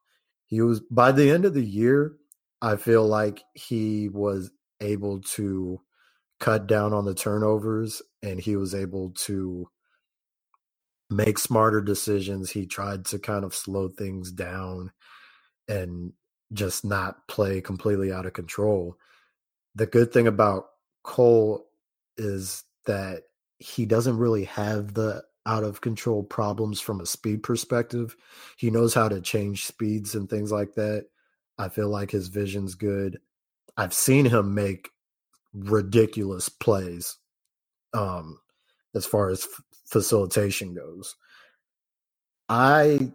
He 0.47 0.61
was 0.61 0.79
by 0.79 1.11
the 1.11 1.29
end 1.29 1.45
of 1.45 1.53
the 1.53 1.63
year, 1.63 2.13
I 2.61 2.75
feel 2.75 3.05
like 3.05 3.43
he 3.53 4.09
was 4.09 4.51
able 4.81 5.21
to 5.21 5.79
cut 6.39 6.67
down 6.67 6.91
on 6.93 7.05
the 7.05 7.13
turnovers 7.13 8.01
and 8.23 8.39
he 8.39 8.55
was 8.55 8.73
able 8.73 9.11
to 9.11 9.69
make 11.09 11.37
smarter 11.37 11.81
decisions. 11.81 12.49
He 12.49 12.65
tried 12.65 13.05
to 13.05 13.19
kind 13.19 13.45
of 13.45 13.53
slow 13.53 13.89
things 13.89 14.31
down 14.31 14.91
and 15.67 16.13
just 16.53 16.83
not 16.83 17.27
play 17.27 17.61
completely 17.61 18.11
out 18.11 18.25
of 18.25 18.33
control. 18.33 18.97
The 19.75 19.85
good 19.85 20.11
thing 20.11 20.27
about 20.27 20.65
Cole 21.03 21.67
is 22.17 22.63
that 22.85 23.23
he 23.61 23.85
doesn't 23.85 24.17
really 24.17 24.45
have 24.45 24.93
the 24.93 25.23
out 25.45 25.63
of 25.63 25.81
control 25.81 26.23
problems 26.23 26.81
from 26.81 27.01
a 27.01 27.05
speed 27.05 27.43
perspective. 27.43 28.15
He 28.57 28.71
knows 28.71 28.93
how 28.93 29.09
to 29.09 29.21
change 29.21 29.65
speeds 29.65 30.15
and 30.15 30.29
things 30.29 30.51
like 30.51 30.75
that. 30.75 31.07
I 31.57 31.69
feel 31.69 31.89
like 31.89 32.11
his 32.11 32.27
vision's 32.29 32.75
good. 32.75 33.19
I've 33.77 33.93
seen 33.93 34.25
him 34.25 34.53
make 34.55 34.89
ridiculous 35.53 36.49
plays 36.49 37.17
um, 37.93 38.39
as 38.95 39.05
far 39.05 39.29
as 39.29 39.45
f- 39.45 39.63
facilitation 39.85 40.73
goes. 40.75 41.15
I 42.49 43.11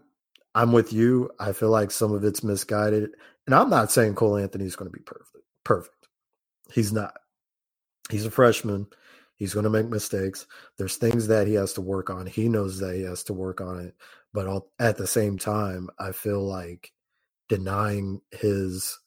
I'm 0.55 0.73
with 0.73 0.93
you. 0.93 1.31
I 1.39 1.53
feel 1.53 1.71
like 1.71 1.91
some 1.91 2.13
of 2.13 2.25
it's 2.25 2.45
misguided, 2.45 3.11
and 3.47 3.55
I'm 3.55 3.71
not 3.71 3.93
saying 3.93 4.15
Cole 4.17 4.39
Anthony's 4.39 4.77
going 4.77 4.91
to 4.91 4.97
be 4.97 5.05
perfect. 5.05 5.45
Perfect. 5.65 6.09
He's 6.73 6.93
not. 6.93 7.15
He's 8.11 8.27
a 8.27 8.31
freshman. 8.31 8.87
He's 9.37 9.55
going 9.55 9.65
to 9.65 9.71
make 9.71 9.89
mistakes. 9.89 10.47
There's 10.79 10.97
things 10.97 11.29
that 11.29 11.47
he 11.47 11.55
has 11.55 11.75
to 11.75 11.81
work 11.81 12.11
on. 12.11 12.27
He 12.27 12.49
knows 12.49 12.79
that 12.79 12.95
he 12.95 13.03
has 13.03 13.23
to 13.25 13.33
work 13.33 13.61
on 13.61 13.81
it, 13.81 13.95
but 14.33 14.65
at 14.79 14.97
the 14.97 15.07
same 15.07 15.39
time, 15.39 15.89
I 15.99 16.13
feel 16.13 16.43
like 16.43 16.93
denying 17.49 18.21
his 18.31 18.99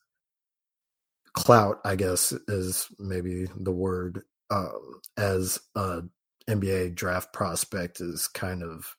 clout, 1.32 1.80
I 1.84 1.96
guess, 1.96 2.32
is 2.48 2.88
maybe 2.98 3.46
the 3.56 3.72
word, 3.72 4.22
um, 4.50 5.00
as 5.16 5.60
a 5.74 6.02
NBA 6.48 6.94
draft 6.94 7.32
prospect 7.32 8.00
is 8.00 8.26
kind 8.28 8.62
of 8.62 8.96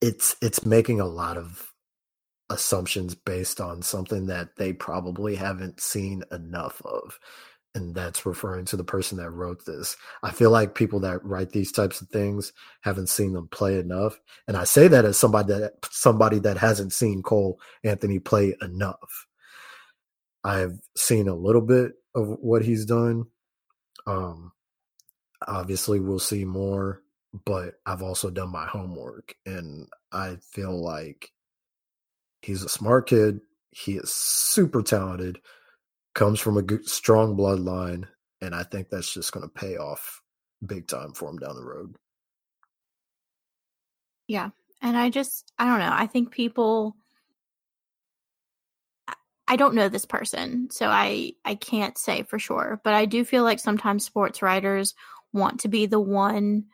it's 0.00 0.36
it's 0.42 0.66
making 0.66 1.00
a 1.00 1.06
lot 1.06 1.36
of 1.36 1.72
assumptions 2.50 3.14
based 3.14 3.60
on 3.60 3.82
something 3.82 4.26
that 4.26 4.56
they 4.56 4.72
probably 4.72 5.34
haven't 5.34 5.80
seen 5.80 6.22
enough 6.30 6.80
of 6.84 7.18
and 7.74 7.94
that's 7.94 8.24
referring 8.24 8.64
to 8.66 8.76
the 8.76 8.84
person 8.84 9.18
that 9.18 9.30
wrote 9.30 9.64
this. 9.64 9.96
I 10.22 10.30
feel 10.30 10.50
like 10.50 10.74
people 10.74 11.00
that 11.00 11.24
write 11.24 11.50
these 11.50 11.72
types 11.72 12.00
of 12.00 12.08
things 12.08 12.52
haven't 12.82 13.08
seen 13.08 13.32
them 13.32 13.48
play 13.48 13.78
enough, 13.78 14.18
and 14.46 14.56
I 14.56 14.64
say 14.64 14.88
that 14.88 15.04
as 15.04 15.16
somebody 15.16 15.52
that 15.54 15.72
somebody 15.90 16.38
that 16.40 16.56
hasn't 16.56 16.92
seen 16.92 17.22
Cole 17.22 17.58
Anthony 17.82 18.18
play 18.18 18.56
enough. 18.62 19.26
I've 20.44 20.78
seen 20.96 21.26
a 21.28 21.34
little 21.34 21.62
bit 21.62 21.92
of 22.14 22.28
what 22.40 22.62
he's 22.62 22.84
done. 22.84 23.24
Um, 24.06 24.52
obviously, 25.46 26.00
we'll 26.00 26.18
see 26.18 26.44
more, 26.44 27.02
but 27.46 27.74
I've 27.86 28.02
also 28.02 28.30
done 28.30 28.50
my 28.50 28.66
homework, 28.66 29.34
and 29.46 29.88
I 30.12 30.36
feel 30.52 30.78
like 30.78 31.32
he's 32.42 32.62
a 32.62 32.68
smart 32.68 33.08
kid. 33.08 33.40
He 33.70 33.96
is 33.96 34.12
super 34.12 34.82
talented, 34.82 35.40
comes 36.14 36.40
from 36.40 36.56
a 36.56 36.62
good, 36.62 36.88
strong 36.88 37.36
bloodline, 37.36 38.06
and 38.40 38.54
I 38.54 38.62
think 38.62 38.88
that's 38.88 39.12
just 39.12 39.32
going 39.32 39.46
to 39.46 39.52
pay 39.52 39.76
off 39.76 40.22
big 40.64 40.86
time 40.86 41.12
for 41.12 41.28
him 41.28 41.38
down 41.38 41.56
the 41.56 41.64
road. 41.64 41.96
Yeah. 44.26 44.50
And 44.80 44.96
I 44.96 45.10
just, 45.10 45.52
I 45.58 45.66
don't 45.66 45.80
know. 45.80 45.92
I 45.92 46.06
think 46.06 46.30
people, 46.30 46.96
I 49.46 49.56
don't 49.56 49.74
know 49.74 49.88
this 49.88 50.06
person, 50.06 50.68
so 50.70 50.88
I 50.88 51.32
I 51.44 51.54
can't 51.54 51.98
say 51.98 52.22
for 52.22 52.38
sure, 52.38 52.80
but 52.82 52.94
I 52.94 53.04
do 53.04 53.24
feel 53.24 53.42
like 53.44 53.60
sometimes 53.60 54.04
sports 54.04 54.40
writers 54.40 54.94
want 55.32 55.60
to 55.60 55.68
be 55.68 55.86
the 55.86 56.00
one 56.00 56.64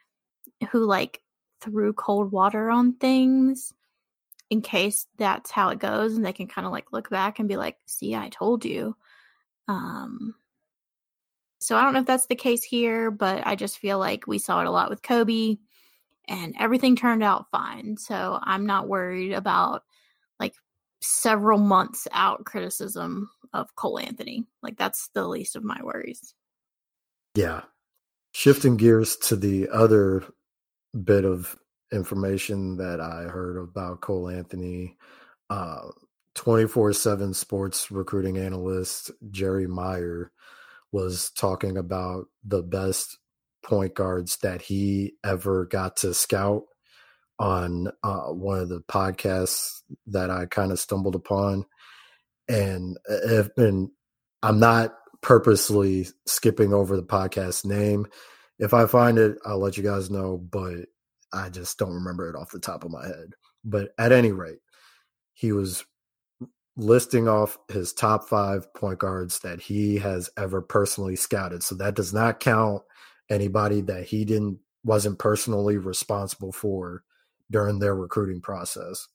who 0.71 0.85
like 0.85 1.21
threw 1.61 1.93
cold 1.93 2.31
water 2.31 2.71
on 2.71 2.95
things 2.95 3.73
in 4.51 4.63
case 4.63 5.07
that's 5.19 5.51
how 5.51 5.71
it 5.71 5.79
goes 5.79 6.17
and 6.17 6.25
they 6.25 6.33
can 6.33 6.47
kind 6.47 6.67
of 6.67 6.73
like 6.73 6.93
look 6.93 7.11
back 7.11 7.39
and 7.39 7.49
be 7.49 7.57
like, 7.57 7.77
"See, 7.87 8.15
I 8.15 8.29
told 8.29 8.65
you." 8.65 8.97
Um 9.71 10.35
so 11.61 11.77
I 11.77 11.83
don't 11.83 11.93
know 11.93 12.01
if 12.01 12.07
that's 12.07 12.27
the 12.27 12.35
case 12.35 12.65
here, 12.65 13.11
but 13.11 13.47
I 13.47 13.55
just 13.55 13.79
feel 13.79 13.99
like 13.99 14.27
we 14.27 14.39
saw 14.39 14.61
it 14.61 14.67
a 14.67 14.71
lot 14.71 14.89
with 14.89 15.03
Coby 15.03 15.59
and 16.27 16.55
everything 16.59 16.97
turned 16.97 17.23
out 17.23 17.51
fine. 17.51 17.97
So 17.99 18.39
I'm 18.43 18.65
not 18.65 18.89
worried 18.89 19.33
about 19.33 19.83
like 20.39 20.55
several 21.03 21.59
months 21.59 22.09
out 22.13 22.47
criticism 22.47 23.31
of 23.53 23.75
Cole 23.77 24.01
Anthony. 24.01 24.47
Like 24.63 24.79
that's 24.79 25.11
the 25.15 25.29
least 25.29 25.55
of 25.55 25.63
my 25.63 25.79
worries. 25.83 26.35
Yeah. 27.35 27.63
Shifting 28.33 28.77
gears 28.77 29.17
to 29.29 29.37
the 29.37 29.69
other 29.69 30.25
bit 31.05 31.25
of 31.27 31.57
information 31.93 32.79
that 32.79 33.01
I 33.01 33.25
heard 33.25 33.59
about 33.59 34.01
Cole 34.01 34.31
Anthony, 34.31 34.97
uh 35.51 35.89
24/7 36.41 37.35
sports 37.35 37.91
recruiting 37.91 38.39
analyst 38.39 39.11
Jerry 39.31 39.67
Meyer 39.67 40.33
was 40.91 41.31
talking 41.33 41.77
about 41.77 42.29
the 42.43 42.63
best 42.63 43.19
point 43.63 43.95
guards 43.95 44.39
that 44.39 44.63
he 44.63 45.13
ever 45.23 45.67
got 45.67 45.97
to 45.97 46.15
scout 46.15 46.63
on 47.39 47.89
uh, 48.03 48.29
one 48.29 48.59
of 48.59 48.71
the 48.71 48.81
podcasts 48.81 49.83
that 50.07 50.31
I 50.31 50.47
kind 50.47 50.73
of 50.73 50.81
stumbled 50.81 51.15
upon, 51.15 51.67
and 52.49 52.97
have 53.29 53.55
been. 53.55 53.91
I'm 54.43 54.59
not 54.59 54.95
purposely 55.21 56.09
skipping 56.27 56.73
over 56.73 56.97
the 56.97 57.03
podcast 57.03 57.67
name. 57.67 58.07
If 58.59 58.73
I 58.73 58.87
find 58.87 59.19
it, 59.19 59.37
I'll 59.45 59.59
let 59.59 59.77
you 59.77 59.83
guys 59.83 60.11
know, 60.11 60.39
but 60.39 60.87
I 61.35 61.51
just 61.51 61.79
don't 61.79 61.93
remember 61.93 62.31
it 62.31 62.37
off 62.37 62.51
the 62.51 62.61
top 62.61 62.85
of 62.85 62.91
my 62.91 63.07
head. 63.07 63.35
But 63.63 63.91
at 63.99 64.13
any 64.13 64.33
rate, 64.33 64.61
he 65.35 65.53
was 65.53 65.85
listing 66.81 67.29
off 67.29 67.59
his 67.69 67.93
top 67.93 68.29
five 68.29 68.73
point 68.75 68.99
guards 68.99 69.41
that 69.41 69.61
he 69.61 69.99
has 69.99 70.31
ever 70.37 70.63
personally 70.63 71.15
scouted. 71.15 71.63
So 71.63 71.75
that 71.77 71.95
does 71.95 72.15
not 72.15 72.41
count 72.41 72.83
anybody 73.29 73.83
that 73.83 74.05
he 74.05 74.25
didn't 74.25 74.59
wasn't 74.83 75.19
personally 75.19 75.77
responsible 75.77 76.53
for 76.53 77.05
during 77.51 77.79
their 77.79 77.95
recruiting 77.95 78.41
process. 78.41 79.09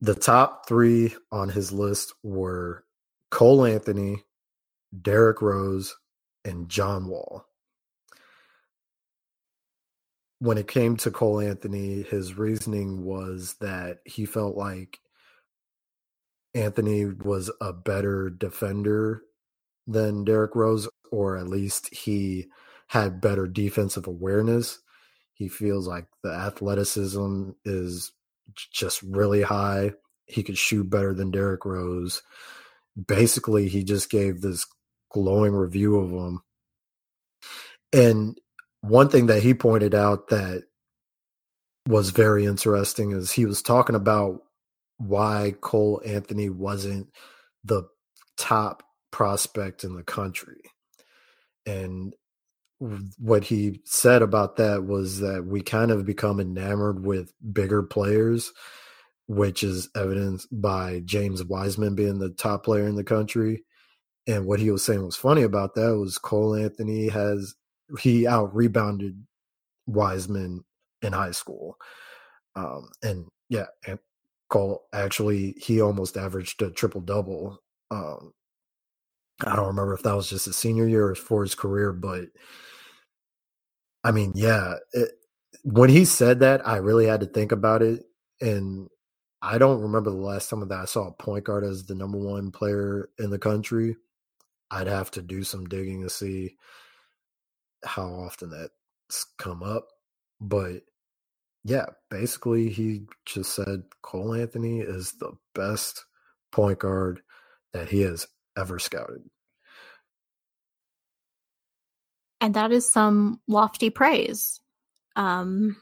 The 0.00 0.14
top 0.14 0.68
three 0.68 1.14
on 1.32 1.48
his 1.48 1.72
list 1.72 2.14
were 2.22 2.84
Cole 3.30 3.64
Anthony, 3.64 4.22
Derrick 5.02 5.42
Rose, 5.42 5.96
and 6.44 6.68
John 6.68 7.08
Wall. 7.08 7.44
When 10.38 10.56
it 10.56 10.68
came 10.68 10.96
to 10.98 11.10
Cole 11.10 11.40
Anthony, 11.40 12.02
his 12.02 12.38
reasoning 12.38 13.02
was 13.04 13.56
that 13.60 13.98
he 14.04 14.24
felt 14.24 14.56
like 14.56 15.00
Anthony 16.54 17.04
was 17.04 17.50
a 17.60 17.72
better 17.72 18.30
defender 18.30 19.22
than 19.86 20.24
Derrick 20.24 20.54
Rose, 20.54 20.88
or 21.10 21.36
at 21.36 21.48
least 21.48 21.92
he 21.94 22.46
had 22.88 23.20
better 23.20 23.46
defensive 23.46 24.06
awareness. 24.06 24.78
He 25.34 25.48
feels 25.48 25.86
like 25.86 26.06
the 26.22 26.32
athleticism 26.32 27.50
is 27.64 28.12
just 28.72 29.02
really 29.02 29.42
high. 29.42 29.92
He 30.26 30.42
could 30.42 30.58
shoot 30.58 30.90
better 30.90 31.14
than 31.14 31.30
Derrick 31.30 31.64
Rose. 31.64 32.22
Basically, 33.06 33.68
he 33.68 33.84
just 33.84 34.10
gave 34.10 34.40
this 34.40 34.66
glowing 35.10 35.52
review 35.52 35.98
of 35.98 36.10
him. 36.10 36.42
And 37.92 38.38
one 38.80 39.08
thing 39.08 39.26
that 39.26 39.42
he 39.42 39.54
pointed 39.54 39.94
out 39.94 40.28
that 40.28 40.64
was 41.86 42.10
very 42.10 42.44
interesting 42.44 43.12
is 43.12 43.30
he 43.30 43.46
was 43.46 43.62
talking 43.62 43.94
about 43.94 44.42
why 44.98 45.54
Cole 45.60 46.02
Anthony 46.04 46.50
wasn't 46.50 47.08
the 47.64 47.84
top 48.36 48.82
prospect 49.10 49.84
in 49.84 49.94
the 49.94 50.02
country. 50.02 50.60
And 51.66 52.14
what 53.18 53.44
he 53.44 53.80
said 53.84 54.22
about 54.22 54.56
that 54.56 54.84
was 54.84 55.20
that 55.20 55.44
we 55.46 55.62
kind 55.62 55.90
of 55.90 56.06
become 56.06 56.40
enamored 56.40 57.04
with 57.04 57.32
bigger 57.52 57.82
players, 57.82 58.52
which 59.26 59.62
is 59.62 59.88
evidenced 59.96 60.48
by 60.52 61.00
James 61.04 61.42
Wiseman 61.44 61.94
being 61.94 62.18
the 62.18 62.30
top 62.30 62.64
player 62.64 62.86
in 62.86 62.96
the 62.96 63.04
country. 63.04 63.64
And 64.26 64.46
what 64.46 64.60
he 64.60 64.70
was 64.70 64.84
saying 64.84 65.04
was 65.04 65.16
funny 65.16 65.42
about 65.42 65.74
that 65.74 65.96
was 65.96 66.18
Cole 66.18 66.54
Anthony 66.54 67.08
has 67.08 67.54
he 67.98 68.26
out 68.26 68.54
rebounded 68.54 69.24
Wiseman 69.86 70.64
in 71.02 71.12
high 71.12 71.30
school. 71.30 71.76
Um, 72.54 72.90
and 73.02 73.26
yeah, 73.48 73.66
Cole 74.48 74.84
actually 74.92 75.54
he 75.58 75.80
almost 75.80 76.16
averaged 76.16 76.62
a 76.62 76.70
triple 76.70 77.00
double. 77.00 77.58
Um, 77.90 78.32
I 79.44 79.54
don't 79.56 79.68
remember 79.68 79.94
if 79.94 80.02
that 80.02 80.16
was 80.16 80.28
just 80.28 80.46
his 80.46 80.56
senior 80.56 80.86
year 80.88 81.08
or 81.08 81.14
for 81.14 81.42
his 81.42 81.54
career, 81.54 81.92
but 81.92 82.26
I 84.04 84.10
mean, 84.10 84.32
yeah, 84.34 84.74
it, 84.92 85.10
when 85.64 85.90
he 85.90 86.04
said 86.04 86.40
that, 86.40 86.66
I 86.66 86.76
really 86.76 87.06
had 87.06 87.20
to 87.20 87.26
think 87.26 87.52
about 87.52 87.82
it, 87.82 88.04
and 88.40 88.88
I 89.42 89.58
don't 89.58 89.82
remember 89.82 90.10
the 90.10 90.16
last 90.16 90.50
time 90.50 90.66
that 90.66 90.78
I 90.78 90.84
saw 90.86 91.08
a 91.08 91.12
point 91.12 91.44
guard 91.44 91.64
as 91.64 91.84
the 91.86 91.94
number 91.94 92.18
one 92.18 92.50
player 92.50 93.10
in 93.18 93.30
the 93.30 93.38
country. 93.38 93.96
I'd 94.70 94.86
have 94.86 95.10
to 95.12 95.22
do 95.22 95.44
some 95.44 95.66
digging 95.66 96.02
to 96.02 96.10
see 96.10 96.56
how 97.84 98.06
often 98.08 98.50
that's 98.50 99.26
come 99.38 99.62
up, 99.62 99.88
but 100.40 100.82
yeah, 101.68 101.86
basically 102.10 102.70
he 102.70 103.02
just 103.26 103.54
said 103.54 103.82
Cole 104.02 104.34
Anthony 104.34 104.80
is 104.80 105.12
the 105.12 105.32
best 105.54 106.04
point 106.52 106.78
guard 106.80 107.20
that 107.72 107.88
he 107.90 108.00
has 108.00 108.26
ever 108.56 108.78
scouted. 108.78 109.22
and 112.40 112.54
that 112.54 112.72
is 112.72 112.88
some 112.88 113.40
lofty 113.48 113.90
praise. 113.90 114.60
Um, 115.16 115.76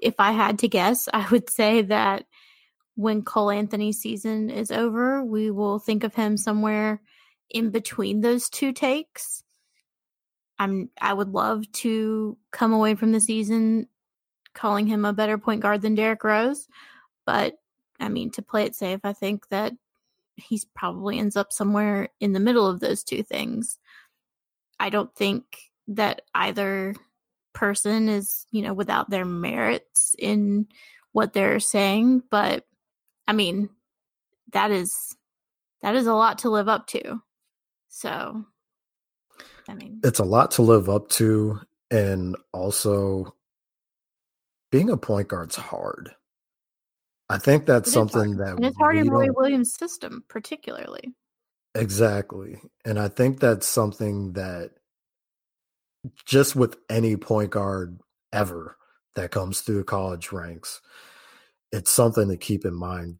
if 0.00 0.14
I 0.18 0.32
had 0.32 0.60
to 0.60 0.68
guess, 0.68 1.08
I 1.12 1.28
would 1.30 1.50
say 1.50 1.82
that 1.82 2.24
when 2.96 3.22
Cole 3.22 3.50
Anthony's 3.50 4.00
season 4.00 4.50
is 4.50 4.70
over, 4.70 5.24
we 5.24 5.50
will 5.50 5.78
think 5.78 6.04
of 6.04 6.14
him 6.14 6.36
somewhere 6.36 7.00
in 7.48 7.70
between 7.70 8.20
those 8.20 8.50
two 8.50 8.72
takes. 8.72 9.42
I'm 10.58 10.90
I 11.00 11.14
would 11.14 11.30
love 11.30 11.70
to 11.72 12.36
come 12.50 12.72
away 12.72 12.94
from 12.94 13.12
the 13.12 13.20
season 13.20 13.86
calling 14.54 14.86
him 14.86 15.04
a 15.04 15.12
better 15.12 15.38
point 15.38 15.60
guard 15.60 15.82
than 15.82 15.94
Derrick 15.94 16.24
Rose, 16.24 16.68
but 17.26 17.54
I 17.98 18.08
mean 18.08 18.30
to 18.32 18.42
play 18.42 18.64
it 18.64 18.74
safe, 18.74 19.00
I 19.04 19.12
think 19.12 19.48
that 19.48 19.72
he's 20.36 20.64
probably 20.64 21.18
ends 21.18 21.36
up 21.36 21.52
somewhere 21.52 22.08
in 22.20 22.32
the 22.32 22.40
middle 22.40 22.66
of 22.66 22.80
those 22.80 23.04
two 23.04 23.22
things. 23.22 23.78
I 24.78 24.90
don't 24.90 25.14
think 25.14 25.44
that 25.88 26.22
either 26.34 26.94
person 27.52 28.08
is, 28.08 28.46
you 28.50 28.62
know, 28.62 28.72
without 28.72 29.10
their 29.10 29.24
merits 29.24 30.14
in 30.18 30.66
what 31.12 31.32
they're 31.32 31.60
saying, 31.60 32.22
but 32.30 32.64
I 33.26 33.32
mean, 33.32 33.68
that 34.52 34.70
is 34.70 35.16
that 35.82 35.94
is 35.94 36.06
a 36.06 36.14
lot 36.14 36.38
to 36.38 36.50
live 36.50 36.68
up 36.68 36.86
to. 36.88 37.20
So, 37.88 38.44
I 39.68 39.74
mean, 39.74 40.00
it's 40.04 40.18
a 40.18 40.24
lot 40.24 40.52
to 40.52 40.62
live 40.62 40.88
up 40.88 41.08
to 41.10 41.60
and 41.90 42.36
also 42.52 43.34
being 44.70 44.90
a 44.90 44.96
point 44.96 45.28
guard's 45.28 45.56
hard. 45.56 46.14
I 47.28 47.38
think 47.38 47.66
that's 47.66 47.92
something 47.92 48.36
that 48.38 48.56
and 48.56 48.64
it's 48.64 48.76
hard 48.76 48.96
in 48.96 49.08
Roy 49.08 49.28
Williams' 49.30 49.74
system, 49.74 50.24
particularly. 50.28 51.14
Exactly. 51.76 52.60
And 52.84 52.98
I 52.98 53.08
think 53.08 53.38
that's 53.38 53.66
something 53.66 54.32
that 54.32 54.72
just 56.26 56.56
with 56.56 56.76
any 56.88 57.16
point 57.16 57.50
guard 57.50 58.00
ever 58.32 58.76
that 59.14 59.30
comes 59.30 59.60
through 59.60 59.84
college 59.84 60.32
ranks, 60.32 60.80
it's 61.70 61.90
something 61.90 62.28
to 62.28 62.36
keep 62.36 62.64
in 62.64 62.74
mind. 62.74 63.18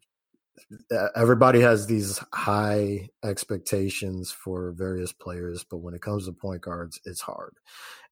everybody 1.15 1.61
has 1.61 1.87
these 1.87 2.19
high 2.33 3.09
expectations 3.23 4.31
for 4.31 4.71
various 4.71 5.11
players, 5.11 5.63
but 5.63 5.77
when 5.77 5.93
it 5.93 6.01
comes 6.01 6.25
to 6.25 6.33
point 6.33 6.61
guards, 6.61 6.99
it's 7.05 7.21
hard. 7.21 7.55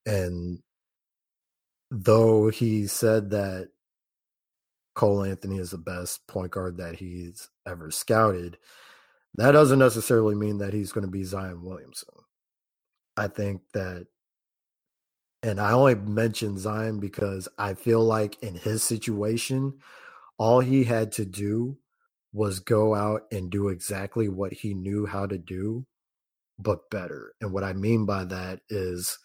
And 0.05 0.59
though 1.91 2.49
he 2.49 2.87
said 2.87 3.31
that 3.31 3.69
Cole 4.95 5.23
Anthony 5.23 5.57
is 5.57 5.71
the 5.71 5.77
best 5.77 6.27
point 6.27 6.51
guard 6.51 6.77
that 6.77 6.95
he's 6.95 7.49
ever 7.67 7.91
scouted, 7.91 8.57
that 9.35 9.51
doesn't 9.51 9.79
necessarily 9.79 10.35
mean 10.35 10.57
that 10.57 10.73
he's 10.73 10.91
going 10.91 11.05
to 11.05 11.11
be 11.11 11.23
Zion 11.23 11.63
Williamson. 11.63 12.09
I 13.15 13.27
think 13.27 13.61
that, 13.73 14.07
and 15.43 15.59
I 15.59 15.71
only 15.71 15.95
mention 15.95 16.57
Zion 16.57 16.99
because 16.99 17.47
I 17.57 17.73
feel 17.73 18.03
like 18.03 18.41
in 18.43 18.55
his 18.55 18.83
situation, 18.83 19.75
all 20.37 20.59
he 20.59 20.83
had 20.83 21.11
to 21.13 21.25
do 21.25 21.77
was 22.33 22.59
go 22.59 22.93
out 22.93 23.23
and 23.31 23.49
do 23.49 23.69
exactly 23.69 24.29
what 24.29 24.53
he 24.53 24.73
knew 24.73 25.05
how 25.05 25.25
to 25.25 25.37
do, 25.37 25.85
but 26.57 26.89
better. 26.89 27.33
And 27.41 27.51
what 27.51 27.63
I 27.63 27.73
mean 27.73 28.05
by 28.05 28.25
that 28.25 28.61
is 28.69 29.17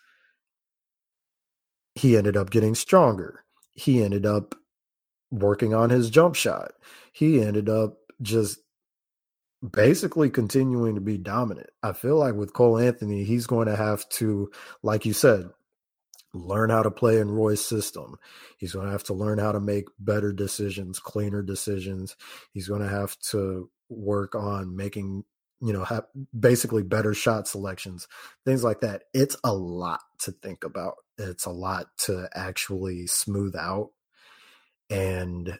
he 1.95 2.17
ended 2.17 2.37
up 2.37 2.51
getting 2.51 2.75
stronger. 2.75 3.45
He 3.73 4.03
ended 4.03 4.27
up 4.27 4.55
working 5.31 5.75
on 5.75 5.91
his 5.91 6.11
jump 6.11 6.35
shot. 6.35 6.73
He 7.13 7.41
ended 7.41 7.69
up 7.69 7.99
just 8.23 8.59
basically 9.69 10.31
continuing 10.31 10.95
to 10.95 11.01
be 11.01 11.17
dominant. 11.19 11.71
I 11.83 11.93
feel 11.93 12.17
like 12.17 12.35
with 12.35 12.53
Cole 12.53 12.79
Anthony, 12.79 13.25
he's 13.25 13.47
going 13.47 13.67
to 13.67 13.77
have 13.77 14.09
to, 14.11 14.51
like 14.83 15.07
you 15.07 15.13
said, 15.13 15.49
learn 16.35 16.71
how 16.71 16.83
to 16.83 16.91
play 16.91 17.19
in 17.19 17.31
Roy's 17.31 17.65
system. 17.65 18.17
He's 18.59 18.73
going 18.73 18.87
to 18.87 18.93
have 18.93 19.05
to 19.05 19.15
learn 19.15 19.39
how 19.39 19.53
to 19.53 19.61
make 19.61 19.87
better 19.99 20.33
decisions, 20.33 20.99
cleaner 20.99 21.43
decisions. 21.43 22.17
He's 22.53 22.69
going 22.69 22.83
to 22.83 22.89
have 22.89 23.17
to 23.31 23.71
work 23.89 24.35
on 24.35 24.77
making, 24.77 25.25
you 25.61 25.73
know, 25.73 25.85
have 25.85 26.07
basically 26.38 26.83
better 26.83 27.14
shot 27.14 27.49
selections, 27.49 28.09
things 28.45 28.64
like 28.64 28.81
that. 28.81 29.05
It's 29.14 29.37
a 29.45 29.55
lot 29.55 30.01
to 30.21 30.33
think 30.33 30.64
about. 30.64 30.97
It's 31.19 31.47
a 31.47 31.51
lot 31.51 31.87
to 32.01 32.29
actually 32.35 33.07
smooth 33.07 33.57
out. 33.57 33.90
And 34.90 35.59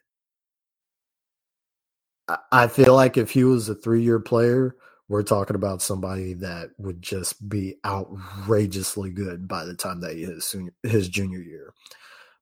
I 2.53 2.69
feel 2.69 2.95
like 2.95 3.17
if 3.17 3.31
he 3.31 3.45
was 3.45 3.69
a 3.69 3.75
three 3.75 4.03
year 4.03 4.21
player, 4.21 4.77
we're 5.09 5.23
talking 5.23 5.57
about 5.57 5.83
somebody 5.83 6.35
that 6.35 6.71
would 6.79 7.03
just 7.03 7.49
be 7.49 7.77
outrageously 7.85 9.11
good 9.11 9.47
by 9.47 9.65
the 9.65 9.75
time 9.75 10.01
that 10.01 10.15
he 10.17 10.25
is 10.25 10.55
his 10.83 11.09
junior 11.09 11.41
year. 11.41 11.75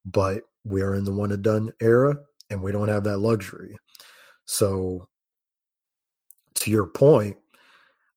But 0.05 0.45
we 0.65 0.83
are 0.83 0.95
in 0.95 1.05
the 1.05 1.13
one 1.13 1.33
and 1.33 1.43
done 1.43 1.73
era, 1.81 2.17
and 2.51 2.63
we 2.63 2.73
don't 2.73 2.89
have 2.89 3.05
that 3.05 3.19
luxury. 3.19 3.77
So, 4.45 5.09
to 6.57 6.71
your 6.71 6.87
point, 6.87 7.37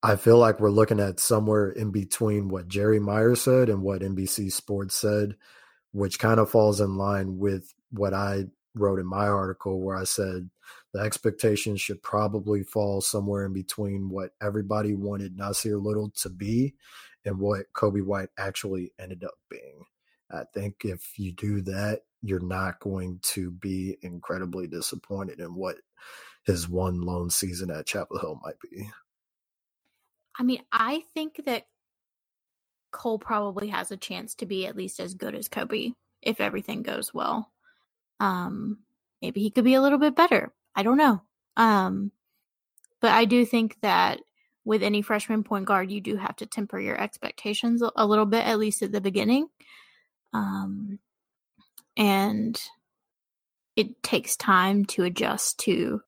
I 0.05 0.17
feel 0.17 0.37
like 0.37 0.59
we're 0.59 0.69
looking 0.69 0.99
at 0.99 1.19
somewhere 1.19 1.71
in 1.71 1.89
between 1.89 2.47
what 2.47 2.67
Jerry 2.67 2.99
Meyer 2.99 3.33
said 3.33 3.69
and 3.69 3.81
what 3.81 4.03
NBC 4.03 4.51
Sports 4.51 4.93
said, 4.93 5.35
which 5.93 6.19
kind 6.19 6.39
of 6.39 6.47
falls 6.47 6.79
in 6.79 6.95
line 6.95 7.39
with 7.39 7.73
what 7.89 8.13
I 8.13 8.43
wrote 8.75 8.99
in 8.99 9.07
my 9.07 9.27
article, 9.27 9.81
where 9.81 9.97
I 9.97 10.03
said 10.03 10.51
the 10.93 10.99
expectations 10.99 11.81
should 11.81 12.03
probably 12.03 12.61
fall 12.61 13.01
somewhere 13.01 13.47
in 13.47 13.53
between 13.53 14.11
what 14.11 14.29
everybody 14.39 14.93
wanted 14.93 15.37
Nassir 15.37 15.83
Little 15.83 16.11
to 16.21 16.29
be 16.29 16.75
and 17.25 17.39
what 17.39 17.73
Coby 17.73 18.05
White 18.05 18.29
actually 18.37 18.93
ended 18.99 19.23
up 19.23 19.33
being. 19.49 19.85
I 20.31 20.43
think 20.53 20.85
if 20.85 21.17
you 21.17 21.31
do 21.31 21.61
that, 21.61 22.01
you're 22.21 22.39
not 22.39 22.79
going 22.79 23.21
to 23.23 23.49
be 23.49 23.97
incredibly 24.03 24.67
disappointed 24.67 25.39
in 25.39 25.55
what 25.55 25.77
his 26.45 26.69
one 26.69 27.01
lone 27.01 27.31
season 27.31 27.71
at 27.71 27.87
Chapel 27.87 28.19
Hill 28.19 28.39
might 28.43 28.59
be. 28.61 28.87
I 30.37 30.43
mean, 30.43 30.61
I 30.71 31.03
think 31.13 31.41
that 31.45 31.67
Cole 32.91 33.19
probably 33.19 33.69
has 33.69 33.91
a 33.91 33.97
chance 33.97 34.35
to 34.35 34.45
be 34.45 34.65
at 34.65 34.75
least 34.75 34.99
as 34.99 35.13
good 35.13 35.35
as 35.35 35.49
Coby 35.49 35.93
if 36.21 36.41
everything 36.41 36.81
goes 36.81 37.13
well. 37.13 37.51
Um, 38.19 38.79
maybe 39.21 39.41
he 39.41 39.51
could 39.51 39.63
be 39.63 39.73
a 39.73 39.81
little 39.81 39.99
bit 39.99 40.15
better, 40.15 40.53
I 40.75 40.83
don't 40.83 40.97
know. 40.97 41.21
Um, 41.57 42.11
but 43.01 43.11
I 43.11 43.25
do 43.25 43.45
think 43.45 43.77
that 43.81 44.21
with 44.63 44.81
any 44.81 45.01
freshman 45.01 45.43
point 45.43 45.65
guard, 45.65 45.91
you 45.91 46.01
do 46.01 46.15
have 46.17 46.35
to 46.37 46.45
temper 46.45 46.79
your 46.79 46.99
expectations 46.99 47.83
a 47.95 48.05
little 48.05 48.25
bit, 48.25 48.45
at 48.45 48.57
least 48.57 48.81
at 48.81 48.91
the 48.91 49.01
beginning. 49.01 49.47
Um, 50.33 50.99
and 51.95 52.59
it 53.75 54.01
takes 54.01 54.35
time 54.35 54.85
to 54.85 55.03
adjust 55.03 55.59
to 55.59 56.01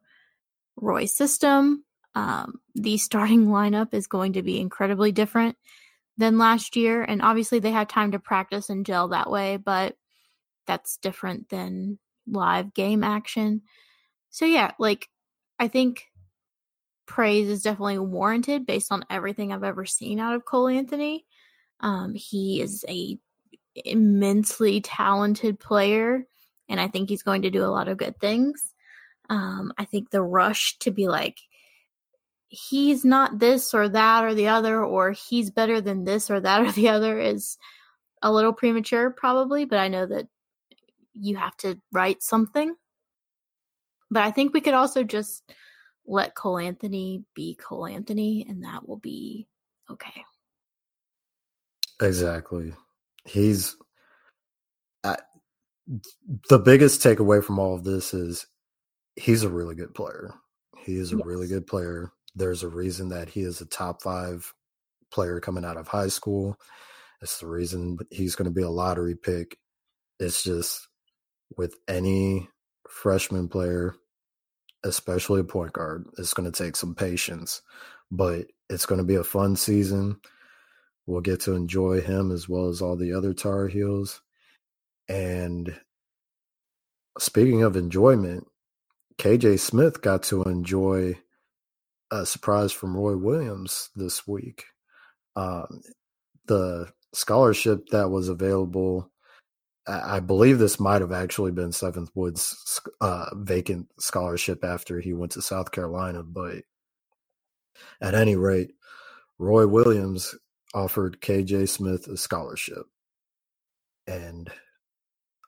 Roy's 0.76 1.16
system. 1.16 1.84
Um, 2.18 2.62
the 2.74 2.98
starting 2.98 3.46
lineup 3.46 3.94
is 3.94 4.08
going 4.08 4.34
to 4.34 4.42
be 4.42 4.60
incredibly 4.60 5.12
different 5.12 5.56
than 6.18 6.40
last 6.40 6.76
year. 6.76 7.04
And 7.04 7.22
obviously, 7.22 7.60
they 7.60 7.70
have 7.70 7.88
time 7.88 8.12
to 8.14 8.20
practice 8.20 8.72
and 8.72 8.84
gel 8.84 9.10
that 9.10 9.30
way, 9.30 9.58
but 9.58 9.96
that's 10.66 10.98
different 10.98 11.50
than 11.50 12.00
live 12.26 12.74
game 12.74 13.04
action. 13.04 13.62
So 14.32 14.46
yeah, 14.46 14.72
like 14.80 15.10
I 15.60 15.68
think 15.68 16.06
praise 17.06 17.50
is 17.50 17.62
definitely 17.62 18.00
warranted 18.00 18.66
based 18.66 18.92
on 18.92 19.06
everything 19.12 19.54
I've 19.54 19.64
ever 19.64 19.86
seen 19.86 20.20
out 20.20 20.34
of 20.34 20.44
Cole 20.44 20.70
Anthony. 20.70 21.24
Um, 21.82 22.16
he 22.16 22.62
is 22.62 22.84
a 22.90 23.20
immensely 23.86 24.82
talented 24.82 25.60
player, 25.60 26.26
and 26.68 26.82
I 26.82 26.88
think 26.88 27.10
he's 27.10 27.22
going 27.22 27.44
to 27.44 27.52
do 27.52 27.64
a 27.64 27.70
lot 27.70 27.88
of 27.88 28.00
good 28.00 28.20
things. 28.20 28.74
Um, 29.30 29.72
I 29.78 29.86
think 29.86 30.10
the 30.10 30.24
rush 30.24 30.80
to 30.80 30.90
be 30.90 31.08
like, 31.08 31.38
he's 32.50 33.04
not 33.04 33.40
this 33.40 33.74
or 33.74 33.90
that 33.90 34.24
or 34.24 34.34
the 34.34 34.48
other, 34.48 34.84
or 34.84 35.12
he's 35.12 35.52
better 35.52 35.82
than 35.82 36.04
this 36.04 36.30
or 36.30 36.40
that 36.40 36.62
or 36.62 36.72
the 36.72 36.90
other 36.90 37.20
is 37.20 37.58
a 38.22 38.32
little 38.32 38.54
premature, 38.54 39.10
probably, 39.12 39.66
but 39.66 39.80
I 39.80 39.88
know 39.88 40.06
that 40.06 40.28
you 41.14 41.36
have 41.38 41.56
to 41.58 41.80
write 41.92 42.24
something. 42.24 42.76
But 44.10 44.24
I 44.24 44.32
think 44.32 44.54
we 44.54 44.62
could 44.62 44.74
also 44.74 45.04
just 45.04 45.44
let 46.06 46.36
Cole 46.36 46.58
Anthony 46.58 47.24
be 47.36 47.56
Cole 47.56 47.86
Anthony, 47.86 48.46
and 48.48 48.64
that 48.64 48.88
will 48.88 48.98
be 48.98 49.48
okay. 49.92 50.24
Exactly. 52.02 52.74
He's 53.26 53.76
uh, 55.04 55.18
the 56.50 56.60
biggest 56.60 57.02
takeaway 57.02 57.44
from 57.44 57.60
all 57.60 57.76
of 57.76 57.84
this 57.84 58.14
is 58.14 58.48
he's 59.16 59.44
a 59.44 59.50
really 59.50 59.76
good 59.76 59.94
player. 59.94 60.34
He 60.78 60.96
is 60.96 61.12
a 61.12 61.18
yes. 61.18 61.26
really 61.26 61.48
good 61.48 61.68
player. 61.68 62.12
There's 62.38 62.62
a 62.62 62.69
reason 62.69 63.10
that 63.10 63.30
he 63.30 63.41
is 63.41 63.62
a 63.62 63.65
top 63.65 64.04
five 64.04 64.54
player 65.12 65.39
coming 65.39 65.65
out 65.65 65.78
of 65.78 65.88
high 65.88 66.10
school. 66.10 66.60
It's 67.21 67.39
the 67.39 67.47
reason 67.47 67.97
he's 68.12 68.36
going 68.36 68.45
to 68.45 68.54
be 68.54 68.62
a 68.62 68.69
lottery 68.69 69.15
pick. 69.15 69.58
It's 70.19 70.43
just 70.43 70.88
with 71.58 71.76
any 71.88 72.47
freshman 72.88 73.47
player, 73.50 73.95
especially 74.84 75.41
a 75.41 75.45
point 75.45 75.73
guard, 75.73 76.06
it's 76.19 76.36
going 76.36 76.50
to 76.50 76.63
take 76.63 76.76
some 76.76 76.93
patience, 76.93 77.63
but 78.12 78.45
it's 78.69 78.86
going 78.86 79.00
to 79.00 79.06
be 79.08 79.15
a 79.15 79.23
fun 79.23 79.56
season. 79.56 80.17
We'll 81.08 81.21
get 81.21 81.41
to 81.41 81.54
enjoy 81.54 82.02
him 82.02 82.32
as 82.32 82.47
well 82.47 82.67
as 82.67 82.82
all 82.82 82.97
the 82.97 83.13
other 83.13 83.34
Tar 83.34 83.67
Heels. 83.67 84.21
And 85.10 85.80
speaking 87.17 87.63
of 87.63 87.76
enjoyment, 87.76 88.45
KJ 89.17 89.60
Smith 89.60 90.02
got 90.02 90.21
to 90.23 90.43
enjoy 90.43 91.17
a 92.12 92.26
surprise 92.26 92.72
from 92.74 92.98
Roy 92.98 93.17
Williams 93.17 93.89
this 93.96 94.28
week. 94.28 94.65
Um, 95.36 95.82
the 96.48 96.91
scholarship 97.13 97.88
that 97.91 98.10
was 98.12 98.30
available 98.30 99.08
I 99.86 100.22
believe 100.22 100.60
this 100.60 100.80
might 100.80 101.02
have 101.02 101.12
actually 101.12 101.52
been 101.52 101.72
Seventh 101.74 102.10
Woods' 102.15 102.80
uh, 103.02 103.28
vacant 103.36 103.88
scholarship 104.00 104.63
after 104.63 105.00
he 105.02 105.13
went 105.13 105.34
to 105.34 105.41
South 105.41 105.72
Carolina. 105.72 106.24
But 106.24 106.63
at 108.02 108.15
any 108.15 108.36
rate, 108.36 108.71
Roy 109.40 109.67
Williams 109.67 110.36
offered 110.73 111.21
KJ 111.21 111.69
Smith 111.69 112.08
a 112.08 112.17
scholarship, 112.17 112.86
and 114.08 114.52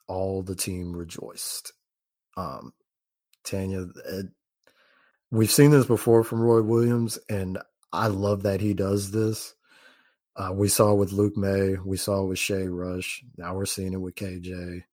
all 0.07 0.43
the 0.43 0.55
team 0.55 0.95
rejoiced. 0.95 1.73
Um, 2.37 2.73
Tanya, 3.45 3.87
it, 4.07 4.27
we've 5.31 5.51
seen 5.51 5.71
this 5.71 5.85
before 5.85 6.23
from 6.23 6.41
Roy 6.41 6.61
Williams, 6.61 7.19
and 7.29 7.57
I 7.91 8.07
love 8.07 8.43
that 8.43 8.61
he 8.61 8.73
does 8.73 9.11
this. 9.11 9.53
Uh, 10.35 10.51
we 10.53 10.69
saw 10.69 10.93
with 10.93 11.11
Luke 11.11 11.35
Maye, 11.35 11.75
we 11.83 11.97
saw 11.97 12.23
with 12.23 12.39
Shea 12.39 12.67
Rush. 12.67 13.23
Now 13.37 13.55
we're 13.55 13.65
seeing 13.65 13.93
it 13.93 14.01
with 14.01 14.15
KJ. 14.15 14.83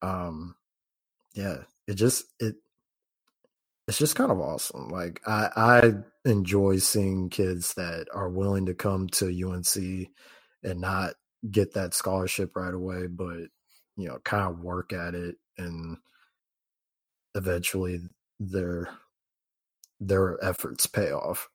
Um, 0.00 0.56
yeah, 1.34 1.58
it 1.86 1.94
just 1.94 2.24
it 2.40 2.56
it's 3.86 3.98
just 3.98 4.16
kind 4.16 4.30
of 4.30 4.40
awesome. 4.40 4.88
Like 4.88 5.20
I 5.26 5.50
I 5.56 5.92
enjoy 6.24 6.78
seeing 6.78 7.28
kids 7.28 7.74
that 7.74 8.06
are 8.14 8.30
willing 8.30 8.66
to 8.66 8.74
come 8.74 9.08
to 9.08 9.26
UNC 9.26 10.08
and 10.62 10.80
not 10.80 11.14
get 11.50 11.74
that 11.74 11.92
scholarship 11.92 12.56
right 12.56 12.72
away, 12.72 13.06
but 13.06 13.48
you 13.96 14.08
know, 14.08 14.18
kind 14.24 14.50
of 14.50 14.60
work 14.60 14.92
at 14.92 15.14
it 15.14 15.36
and 15.58 15.98
eventually 17.34 18.00
they're 18.40 18.88
their 20.08 20.42
efforts 20.42 20.86
pay 20.86 21.10
off. 21.10 21.48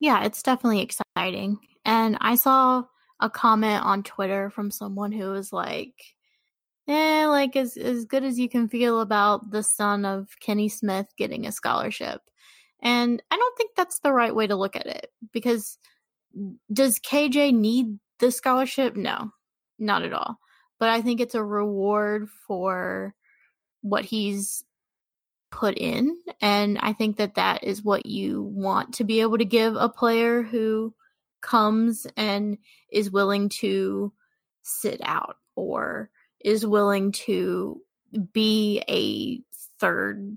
Yeah, 0.00 0.24
it's 0.24 0.42
definitely 0.42 0.82
exciting. 0.82 1.58
And 1.84 2.18
I 2.20 2.34
saw 2.34 2.84
a 3.20 3.30
comment 3.30 3.84
on 3.84 4.02
Twitter 4.02 4.50
from 4.50 4.70
someone 4.70 5.12
who 5.12 5.30
was 5.30 5.52
like, 5.52 5.94
eh, 6.88 7.26
like 7.26 7.56
as 7.56 7.76
as 7.76 8.04
good 8.04 8.24
as 8.24 8.38
you 8.38 8.48
can 8.48 8.68
feel 8.68 9.00
about 9.00 9.50
the 9.50 9.62
son 9.62 10.04
of 10.04 10.28
Kenny 10.40 10.68
Smith 10.68 11.06
getting 11.16 11.46
a 11.46 11.52
scholarship. 11.52 12.20
And 12.80 13.22
I 13.30 13.36
don't 13.36 13.56
think 13.56 13.70
that's 13.76 14.00
the 14.00 14.12
right 14.12 14.34
way 14.34 14.46
to 14.46 14.56
look 14.56 14.76
at 14.76 14.86
it 14.86 15.10
because 15.32 15.78
does 16.72 16.98
KJ 16.98 17.54
need 17.54 17.98
the 18.18 18.30
scholarship? 18.30 18.96
No, 18.96 19.30
not 19.78 20.02
at 20.02 20.12
all. 20.12 20.38
But 20.78 20.90
I 20.90 21.00
think 21.00 21.20
it's 21.20 21.34
a 21.34 21.42
reward 21.42 22.28
for 22.46 23.14
what 23.80 24.04
he's 24.04 24.62
put 25.56 25.78
in. 25.78 26.14
And 26.42 26.78
I 26.78 26.92
think 26.92 27.16
that 27.16 27.36
that 27.36 27.64
is 27.64 27.82
what 27.82 28.04
you 28.04 28.42
want 28.42 28.94
to 28.94 29.04
be 29.04 29.22
able 29.22 29.38
to 29.38 29.44
give 29.46 29.74
a 29.74 29.88
player 29.88 30.42
who 30.42 30.94
comes 31.40 32.06
and 32.14 32.58
is 32.92 33.10
willing 33.10 33.48
to 33.48 34.12
sit 34.62 35.00
out 35.02 35.36
or 35.54 36.10
is 36.44 36.66
willing 36.66 37.10
to 37.12 37.80
be 38.34 38.82
a 38.86 39.40
third 39.80 40.36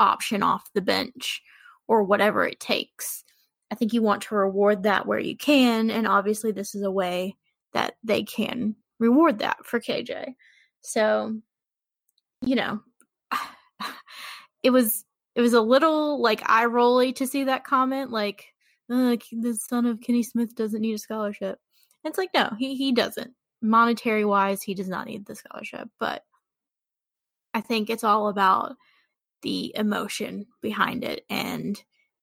option 0.00 0.42
off 0.42 0.72
the 0.74 0.82
bench 0.82 1.42
or 1.86 2.02
whatever 2.02 2.44
it 2.44 2.58
takes. 2.58 3.22
I 3.70 3.76
think 3.76 3.92
you 3.92 4.02
want 4.02 4.22
to 4.22 4.34
reward 4.34 4.82
that 4.82 5.06
where 5.06 5.20
you 5.20 5.36
can. 5.36 5.90
And 5.90 6.08
obviously, 6.08 6.50
this 6.50 6.74
is 6.74 6.82
a 6.82 6.90
way 6.90 7.36
that 7.72 7.96
they 8.02 8.24
can 8.24 8.74
reward 8.98 9.38
that 9.38 9.64
for 9.64 9.78
KJ. 9.78 10.34
So, 10.80 11.36
you 12.40 12.56
know, 12.56 12.80
it 14.66 14.70
was 14.70 15.04
it 15.36 15.40
was 15.40 15.52
a 15.52 15.60
little 15.60 16.20
like 16.20 16.42
eye 16.50 16.64
rolly 16.64 17.12
to 17.12 17.26
see 17.26 17.44
that 17.44 17.62
comment 17.62 18.10
like 18.10 18.46
the 18.88 19.58
son 19.68 19.86
of 19.86 20.00
Kenny 20.00 20.24
Smith 20.24 20.56
doesn't 20.56 20.80
need 20.80 20.94
a 20.94 20.98
scholarship. 20.98 21.60
And 22.02 22.10
it's 22.10 22.18
like 22.18 22.30
no, 22.34 22.50
he 22.58 22.74
he 22.74 22.90
doesn't. 22.90 23.32
Monetary 23.62 24.24
wise, 24.24 24.60
he 24.60 24.74
does 24.74 24.88
not 24.88 25.06
need 25.06 25.24
the 25.24 25.36
scholarship, 25.36 25.88
but 26.00 26.24
I 27.54 27.60
think 27.60 27.88
it's 27.88 28.02
all 28.02 28.26
about 28.28 28.74
the 29.42 29.72
emotion 29.76 30.46
behind 30.62 31.04
it 31.04 31.24
and 31.30 31.80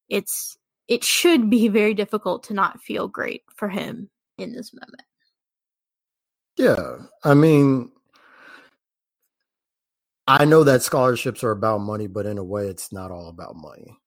it's 0.10 0.58
it 0.90 1.06
should 1.06 1.50
be 1.50 1.70
very 1.70 1.94
difficult 1.94 2.44
to 2.44 2.54
not 2.54 2.82
feel 2.82 3.08
great 3.08 3.44
for 3.56 3.70
him 3.70 4.10
in 4.38 4.52
this 4.52 4.74
moment. 4.74 5.04
Yeah. 6.58 7.06
I 7.24 7.36
mean, 7.36 7.90
I 10.28 10.46
know 10.46 10.64
that 10.64 10.84
scholarships 10.84 11.44
are 11.44 11.52
about 11.52 11.80
money, 11.80 12.08
but 12.08 12.26
in 12.26 12.38
a 12.38 12.44
way, 12.44 12.68
it's 12.68 12.94
not 12.94 13.12
all 13.12 13.28
about 13.28 13.56
money. 13.56 13.98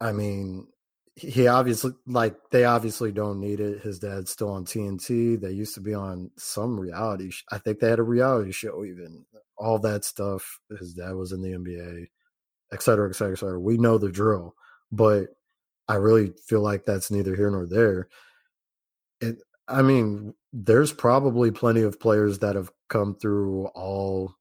I 0.00 0.12
mean, 0.12 0.68
he 1.16 1.48
obviously, 1.48 1.92
like, 2.06 2.36
they 2.50 2.64
obviously 2.64 3.10
don't 3.10 3.40
need 3.40 3.58
it. 3.58 3.82
His 3.82 3.98
dad's 3.98 4.30
still 4.30 4.50
on 4.50 4.64
TNT. 4.64 5.40
They 5.40 5.50
used 5.50 5.74
to 5.74 5.80
be 5.80 5.94
on 5.94 6.30
some 6.36 6.78
reality. 6.78 7.30
Sh- 7.30 7.44
I 7.50 7.58
think 7.58 7.80
they 7.80 7.90
had 7.90 7.98
a 7.98 8.04
reality 8.04 8.52
show, 8.52 8.84
even 8.84 9.24
all 9.56 9.78
that 9.80 10.04
stuff. 10.04 10.60
His 10.78 10.94
dad 10.94 11.14
was 11.14 11.32
in 11.32 11.42
the 11.42 11.52
NBA, 11.52 12.06
et 12.72 12.82
cetera, 12.82 13.08
et 13.08 13.14
cetera, 13.14 13.32
et 13.32 13.38
cetera. 13.38 13.60
We 13.60 13.78
know 13.78 13.98
the 13.98 14.12
drill, 14.12 14.54
but 14.92 15.28
I 15.88 15.94
really 15.96 16.32
feel 16.46 16.60
like 16.60 16.84
that's 16.84 17.10
neither 17.10 17.34
here 17.34 17.50
nor 17.50 17.66
there. 17.66 18.08
It, 19.20 19.38
I 19.68 19.82
mean, 19.82 20.34
there's 20.52 20.92
probably 20.92 21.50
plenty 21.50 21.82
of 21.82 21.98
players 22.00 22.38
that 22.40 22.56
have 22.56 22.70
come 22.88 23.14
through 23.16 23.66
all 23.74 24.34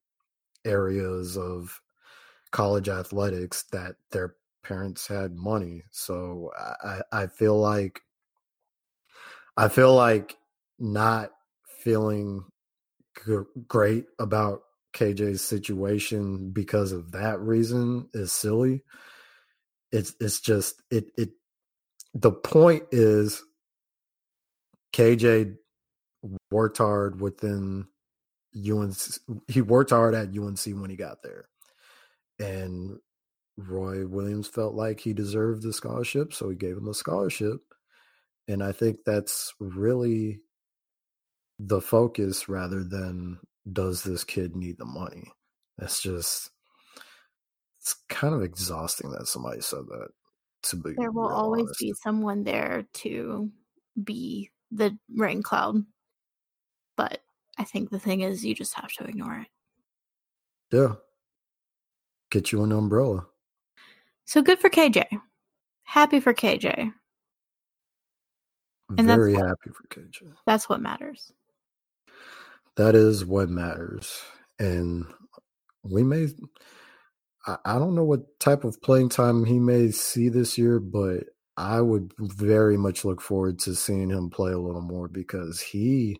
areas 0.66 1.38
of 1.38 1.82
college 2.52 2.90
athletics 2.90 3.64
that 3.72 3.96
their 4.12 4.36
parents 4.64 5.08
had 5.08 5.36
money. 5.36 5.84
So 5.92 6.52
I, 6.84 7.02
I 7.12 7.28
feel 7.28 7.60
like 7.60 8.02
I 9.58 9.68
feel 9.70 9.96
like 9.96 10.38
not 10.80 11.32
feeling 11.68 12.46
g- 13.26 13.38
great 13.68 14.06
about 14.20 14.64
KJ's 14.94 15.42
situation 15.42 16.52
because 16.52 16.92
of 16.92 17.12
that 17.12 17.40
reason 17.40 18.10
is 18.14 18.32
silly. 18.32 18.84
It's 19.92 20.16
it's 20.20 20.42
just 20.42 20.82
it 20.90 21.12
it 21.18 21.30
the 22.14 22.32
point 22.32 22.84
is 22.92 23.44
KJ 24.94 25.56
worked 26.52 26.78
hard 26.78 27.20
within 27.22 27.88
UNC. 28.56 28.98
He 29.48 29.62
worked 29.62 29.90
hard 29.92 30.16
at 30.16 30.38
UNC 30.38 30.60
when 30.80 30.90
he 30.90 30.96
got 30.96 31.22
there, 31.24 31.46
and 32.40 32.98
Roy 33.58 34.06
Williams 34.06 34.48
felt 34.48 34.74
like 34.74 35.00
he 35.00 35.14
deserved 35.14 35.64
the 35.64 35.74
scholarship, 35.74 36.34
so 36.34 36.50
he 36.50 36.56
gave 36.56 36.78
him 36.78 36.88
a 36.88 36.94
scholarship. 36.94 37.62
And 38.48 38.64
I 38.64 38.72
think 38.72 39.00
that's 39.06 39.54
really 39.60 40.42
the 41.58 41.82
focus 41.82 42.50
rather 42.50 42.84
than 42.84 43.40
does 43.72 44.04
this 44.04 44.24
kid 44.24 44.56
need 44.56 44.78
the 44.78 44.86
money. 44.86 45.32
That's 45.78 46.02
just 46.02 46.52
it's 47.80 47.96
kind 48.10 48.34
of 48.34 48.42
exhausting 48.42 49.12
that 49.12 49.28
somebody 49.28 49.62
said 49.62 49.86
that. 49.88 50.10
To 50.70 50.76
be 50.78 50.94
there 50.98 51.12
will 51.12 51.32
always 51.32 51.66
honest. 51.66 51.80
be 51.80 51.94
someone 51.94 52.44
there 52.44 52.88
to 52.94 53.52
be 54.04 54.50
the 54.72 54.98
rain 55.16 55.44
cloud. 55.44 55.86
But 56.98 57.22
I 57.58 57.64
think 57.64 57.90
the 57.90 58.00
thing 58.00 58.22
is, 58.22 58.46
you 58.46 58.54
just 58.54 58.74
have 58.76 58.92
to 58.94 59.06
ignore 59.06 59.36
it. 59.40 59.48
Yeah. 60.72 60.96
Get 62.32 62.52
you 62.52 62.64
an 62.64 62.72
umbrella. 62.72 63.28
So 64.26 64.42
good 64.42 64.60
for 64.60 64.70
KJ. 64.70 65.06
Happy 65.84 66.20
for 66.20 66.34
KJ. 66.34 66.92
And 68.98 69.08
Very 69.08 69.34
that's 69.34 69.46
happy 69.46 69.70
for 69.72 69.88
KJ. 69.88 70.34
That's 70.46 70.70
what 70.70 70.82
matters. 70.82 71.32
That 72.76 72.96
is 72.96 73.26
what 73.26 73.50
matters. 73.50 74.22
And 74.60 75.06
we 75.84 76.04
may, 76.04 76.28
I, 77.48 77.58
I 77.66 77.80
don't 77.80 77.96
know 77.96 78.04
what 78.04 78.40
type 78.40 78.64
of 78.64 78.82
playing 78.82 79.10
time 79.10 79.46
he 79.46 79.60
may 79.60 79.92
see 79.92 80.30
this 80.30 80.58
year, 80.58 80.80
but 80.80 81.24
I 81.58 81.82
would 81.82 82.14
very 82.20 82.78
much 82.78 83.06
look 83.06 83.22
forward 83.22 83.60
to 83.60 83.76
seeing 83.76 84.10
him 84.10 84.30
play 84.30 84.52
a 84.52 84.60
little 84.60 84.82
more 84.82 85.08
because 85.08 85.62
he, 85.62 86.18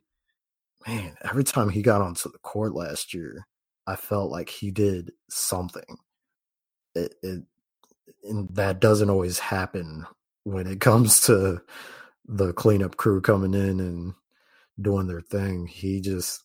man, 0.88 1.16
every 1.24 1.44
time 1.44 1.70
he 1.70 1.82
got 1.82 2.02
onto 2.02 2.32
the 2.32 2.40
court 2.40 2.74
last 2.74 3.14
year, 3.14 3.48
I 3.88 3.96
felt 3.96 4.32
like 4.32 4.50
he 4.50 4.72
did 4.72 5.12
something. 5.30 5.98
It, 6.94 7.16
it 7.22 7.44
and 8.24 8.50
that 8.56 8.80
doesn't 8.80 9.10
always 9.10 9.40
happen 9.40 10.06
when 10.44 10.68
it 10.68 10.82
comes 10.82 11.22
to 11.22 11.62
the 12.26 12.54
cleanup 12.54 12.98
crew 12.98 13.22
coming 13.22 13.54
in 13.54 13.80
and 13.80 14.14
doing 14.82 15.08
their 15.08 15.22
thing. 15.22 15.68
He 15.68 16.02
just 16.02 16.44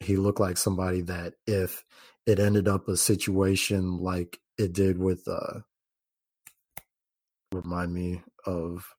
he 0.00 0.16
looked 0.16 0.40
like 0.40 0.56
somebody 0.56 1.00
that 1.02 1.34
if 1.46 1.84
it 2.26 2.38
ended 2.38 2.68
up 2.68 2.88
a 2.88 2.96
situation 2.96 3.98
like 3.98 4.38
it 4.58 4.72
did 4.72 4.98
with 4.98 5.26
uh 5.26 5.60
remind 7.52 7.92
me 7.92 8.22
of 8.46 8.94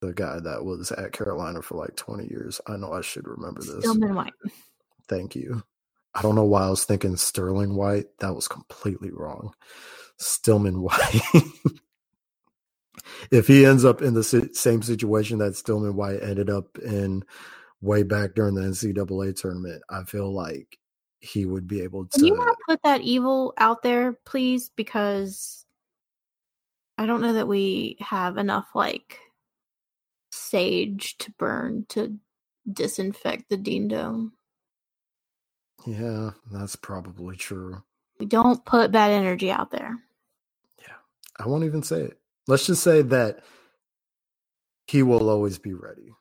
the 0.00 0.12
guy 0.12 0.38
that 0.40 0.64
was 0.64 0.92
at 0.92 1.12
Carolina 1.12 1.62
for 1.62 1.76
like 1.76 1.96
20 1.96 2.28
years. 2.28 2.60
I 2.66 2.76
know 2.76 2.92
I 2.92 3.00
should 3.00 3.26
remember 3.26 3.62
this. 3.62 3.78
Stillman 3.80 4.14
White. 4.14 4.32
Thank 5.08 5.34
you. 5.34 5.62
I 6.14 6.22
don't 6.22 6.34
know 6.34 6.44
why 6.44 6.62
I 6.62 6.70
was 6.70 6.84
thinking 6.84 7.16
Sterling 7.16 7.76
White. 7.76 8.06
That 8.20 8.34
was 8.34 8.48
completely 8.48 9.10
wrong. 9.12 9.52
Stillman 10.18 10.80
White. 10.80 11.20
if 13.30 13.46
he 13.46 13.66
ends 13.66 13.84
up 13.84 14.02
in 14.02 14.14
the 14.14 14.24
same 14.24 14.82
situation 14.82 15.38
that 15.38 15.56
Stillman 15.56 15.94
White 15.94 16.22
ended 16.22 16.50
up 16.50 16.78
in 16.78 17.22
way 17.80 18.02
back 18.02 18.34
during 18.34 18.54
the 18.54 18.62
NCAA 18.62 19.38
tournament, 19.38 19.82
I 19.90 20.04
feel 20.04 20.32
like 20.32 20.78
he 21.20 21.44
would 21.44 21.66
be 21.66 21.82
able 21.82 22.06
to. 22.06 22.18
Can 22.18 22.26
you 22.26 22.36
not 22.36 22.56
put 22.66 22.82
that 22.82 23.02
evil 23.02 23.52
out 23.58 23.82
there, 23.82 24.18
please? 24.24 24.70
Because 24.74 25.66
I 26.98 27.06
don't 27.06 27.20
know 27.20 27.34
that 27.34 27.48
we 27.48 27.96
have 28.00 28.38
enough 28.38 28.68
like 28.74 29.18
sage 30.46 31.18
to 31.18 31.32
burn 31.32 31.86
to 31.90 32.16
disinfect 32.70 33.48
the 33.48 33.56
Dean 33.56 33.88
Dome. 33.88 34.32
Yeah, 35.86 36.30
that's 36.50 36.76
probably 36.76 37.36
true. 37.36 37.82
We 38.18 38.26
don't 38.26 38.64
put 38.64 38.92
bad 38.92 39.10
energy 39.10 39.50
out 39.50 39.70
there. 39.70 39.96
Yeah. 40.80 40.94
I 41.38 41.46
won't 41.46 41.64
even 41.64 41.82
say 41.82 42.02
it. 42.02 42.18
Let's 42.48 42.66
just 42.66 42.82
say 42.82 43.02
that 43.02 43.40
he 44.86 45.02
will 45.02 45.28
always 45.28 45.58
be 45.58 45.74
ready. 45.74 46.12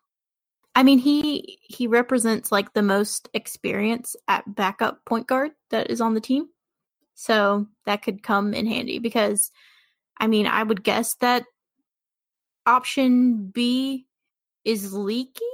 I 0.75 0.83
mean, 0.83 0.99
he 0.99 1.59
he 1.61 1.87
represents 1.87 2.51
like 2.51 2.73
the 2.73 2.81
most 2.81 3.29
experience 3.33 4.15
at 4.27 4.55
backup 4.55 5.05
point 5.05 5.25
guard 5.25 5.51
that 5.69 5.89
is 5.89 6.01
on 6.01 6.15
the 6.15 6.21
team. 6.21 6.49
So 7.13 7.67
that 7.85 8.01
could 8.01 8.23
come 8.23 8.53
in 8.53 8.67
handy 8.67 8.99
because 8.99 9.51
I 10.17 10.27
mean, 10.27 10.47
I 10.47 10.63
would 10.63 10.83
guess 10.83 11.15
that 11.15 11.45
option 12.65 13.47
B 13.53 14.07
is 14.65 14.93
Leaky, 14.93 15.45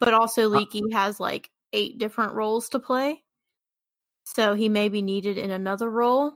but 0.00 0.14
also 0.14 0.48
Leaky 0.48 0.82
uh, 0.92 0.96
has 0.96 1.20
like 1.20 1.50
eight 1.72 1.98
different 1.98 2.32
roles 2.32 2.70
to 2.70 2.78
play. 2.78 3.22
So 4.24 4.54
he 4.54 4.68
may 4.68 4.88
be 4.88 5.02
needed 5.02 5.36
in 5.36 5.50
another 5.50 5.90
role. 5.90 6.32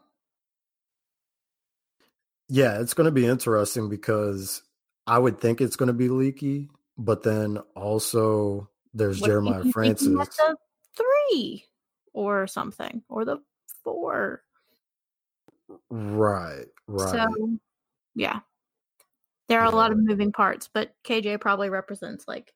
Yeah, 2.48 2.80
it's 2.80 2.94
going 2.94 3.06
to 3.06 3.12
be 3.12 3.26
interesting 3.26 3.88
because 3.88 4.62
I 5.06 5.18
would 5.18 5.40
think 5.40 5.60
it's 5.60 5.76
going 5.76 5.88
to 5.88 5.92
be 5.92 6.08
Leaky, 6.08 6.68
but 6.96 7.22
then 7.22 7.58
also 7.76 8.68
there's 8.94 9.20
What 9.20 9.28
Jeremiah 9.28 9.60
if 9.60 9.66
you 9.66 9.72
think 9.72 9.98
he 10.00 10.06
Francis. 10.06 10.36
the 10.36 10.56
three 10.96 11.64
or 12.12 12.46
something 12.46 13.02
or 13.08 13.24
the 13.24 13.38
four? 13.84 14.42
Right, 15.90 16.66
right. 16.86 17.28
So, 17.28 17.58
yeah, 18.14 18.40
there 19.48 19.60
are 19.60 19.66
a 19.66 19.74
lot 19.74 19.92
of 19.92 19.98
moving 19.98 20.32
parts, 20.32 20.68
but 20.72 20.92
KJ 21.04 21.40
probably 21.40 21.70
represents 21.70 22.26
like 22.28 22.52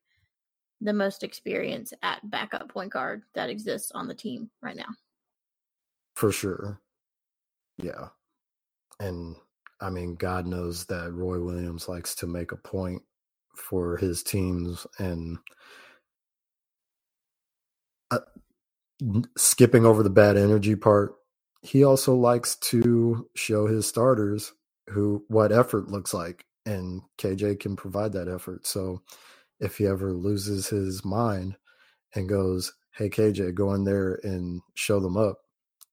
the 0.80 0.92
most 0.92 1.22
experience 1.22 1.92
at 2.02 2.28
backup 2.30 2.68
point 2.68 2.92
guard 2.92 3.22
that 3.34 3.48
exists 3.48 3.92
on 3.92 4.08
the 4.08 4.14
team 4.14 4.50
right 4.60 4.76
now. 4.76 4.88
For 6.14 6.30
sure. 6.32 6.80
Yeah. 7.78 8.08
And 9.00 9.36
I 9.80 9.90
mean, 9.90 10.16
God 10.16 10.46
knows 10.46 10.84
that 10.86 11.12
Roy 11.12 11.40
Williams 11.40 11.88
likes 11.88 12.14
to 12.16 12.26
make 12.26 12.52
a 12.52 12.56
point 12.56 13.02
for 13.56 13.96
his 13.96 14.22
teams 14.22 14.86
and 14.98 15.38
uh, 18.10 18.18
skipping 19.36 19.84
over 19.86 20.02
the 20.02 20.10
bad 20.10 20.36
energy 20.36 20.76
part, 20.76 21.14
he 21.62 21.84
also 21.84 22.14
likes 22.14 22.56
to 22.56 23.28
show 23.34 23.66
his 23.66 23.86
starters 23.86 24.52
who 24.88 25.24
what 25.28 25.52
effort 25.52 25.88
looks 25.88 26.12
like 26.12 26.44
and 26.66 27.02
KJ 27.18 27.60
can 27.60 27.76
provide 27.76 28.12
that 28.12 28.28
effort. 28.28 28.66
So 28.66 29.02
if 29.60 29.78
he 29.78 29.86
ever 29.86 30.12
loses 30.12 30.68
his 30.68 31.04
mind 31.04 31.56
and 32.14 32.28
goes, 32.28 32.72
"Hey 32.92 33.08
KJ, 33.08 33.54
go 33.54 33.74
in 33.74 33.84
there 33.84 34.20
and 34.22 34.60
show 34.74 35.00
them 35.00 35.16
up." 35.16 35.42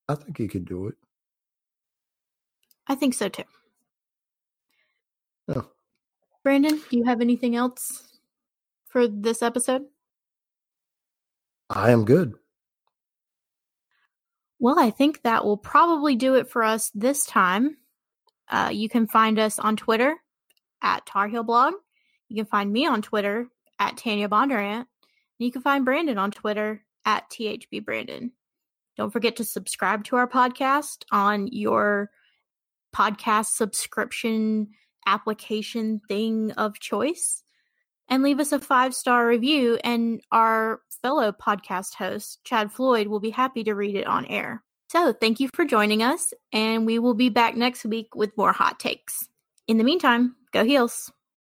I 0.08 0.16
think 0.16 0.38
he 0.38 0.48
could 0.48 0.66
do 0.66 0.88
it. 0.88 0.96
I 2.88 2.96
think 2.96 3.14
so 3.14 3.30
too. 3.30 3.44
Yeah. 5.48 5.62
Brandon, 6.44 6.82
do 6.90 6.98
you 6.98 7.04
have 7.06 7.22
anything 7.22 7.56
else 7.56 8.18
for 8.88 9.08
this 9.08 9.42
episode? 9.42 9.86
I 11.70 11.92
am 11.92 12.06
good. 12.06 12.34
Well, 14.58 14.80
I 14.80 14.90
think 14.90 15.22
that 15.22 15.46
will 15.46 15.58
probably 15.58 16.16
do 16.16 16.36
it 16.36 16.50
for 16.50 16.64
us 16.64 16.92
this 16.94 17.26
time. 17.26 17.78
Uh, 18.50 18.72
you 18.74 18.90
can 18.90 19.08
find 19.08 19.38
us 19.38 19.60
on 19.60 19.76
Twitter 19.76 20.18
at 20.82 21.06
Tar 21.06 21.28
Heel 21.28 21.44
Blog. 21.44 21.74
You 22.28 22.36
can 22.36 22.46
find 22.46 22.72
me 22.72 22.86
on 22.86 23.02
Twitter 23.02 23.48
at 23.80 23.98
Tanya 23.98 24.30
Bondurant. 24.30 24.80
And 24.80 25.46
you 25.46 25.52
can 25.52 25.62
find 25.62 25.86
Brandon 25.86 26.18
on 26.18 26.32
Twitter 26.32 26.84
at 27.06 27.30
THB 27.30 27.84
Brandon. 27.84 28.32
Don't 28.98 29.12
forget 29.12 29.38
to 29.38 29.46
subscribe 29.46 30.04
to 30.06 30.18
our 30.18 30.28
podcast 30.28 31.04
on 31.12 31.48
your 31.48 32.10
podcast 32.96 33.48
subscription 33.56 34.70
application 35.08 36.02
thing 36.08 36.52
of 36.52 36.80
choice 36.80 37.44
and 38.10 38.24
leave 38.24 38.40
us 38.40 38.52
a 38.52 38.60
five 38.60 38.94
star 38.94 39.26
review. 39.28 39.80
And 39.84 40.22
our 40.32 40.82
fellow 41.02 41.32
podcast 41.32 41.96
host, 41.96 42.40
Chad 42.44 42.72
Floyd, 42.72 43.08
will 43.08 43.20
be 43.20 43.30
happy 43.30 43.64
to 43.64 43.76
read 43.76 43.96
it 43.96 44.08
on 44.08 44.26
air. 44.26 44.64
So 44.92 45.14
thank 45.14 45.40
you 45.40 45.50
for 45.54 45.66
joining 45.66 46.02
us, 46.02 46.34
and 46.52 46.86
we 46.86 46.98
will 46.98 47.14
be 47.14 47.30
back 47.30 47.56
next 47.56 47.86
week 47.86 48.16
with 48.16 48.36
more 48.36 48.52
hot 48.52 48.80
takes. 48.80 49.28
In 49.68 49.78
the 49.78 49.84
meantime, 49.84 50.36
go 50.52 50.64
heels. 50.64 51.12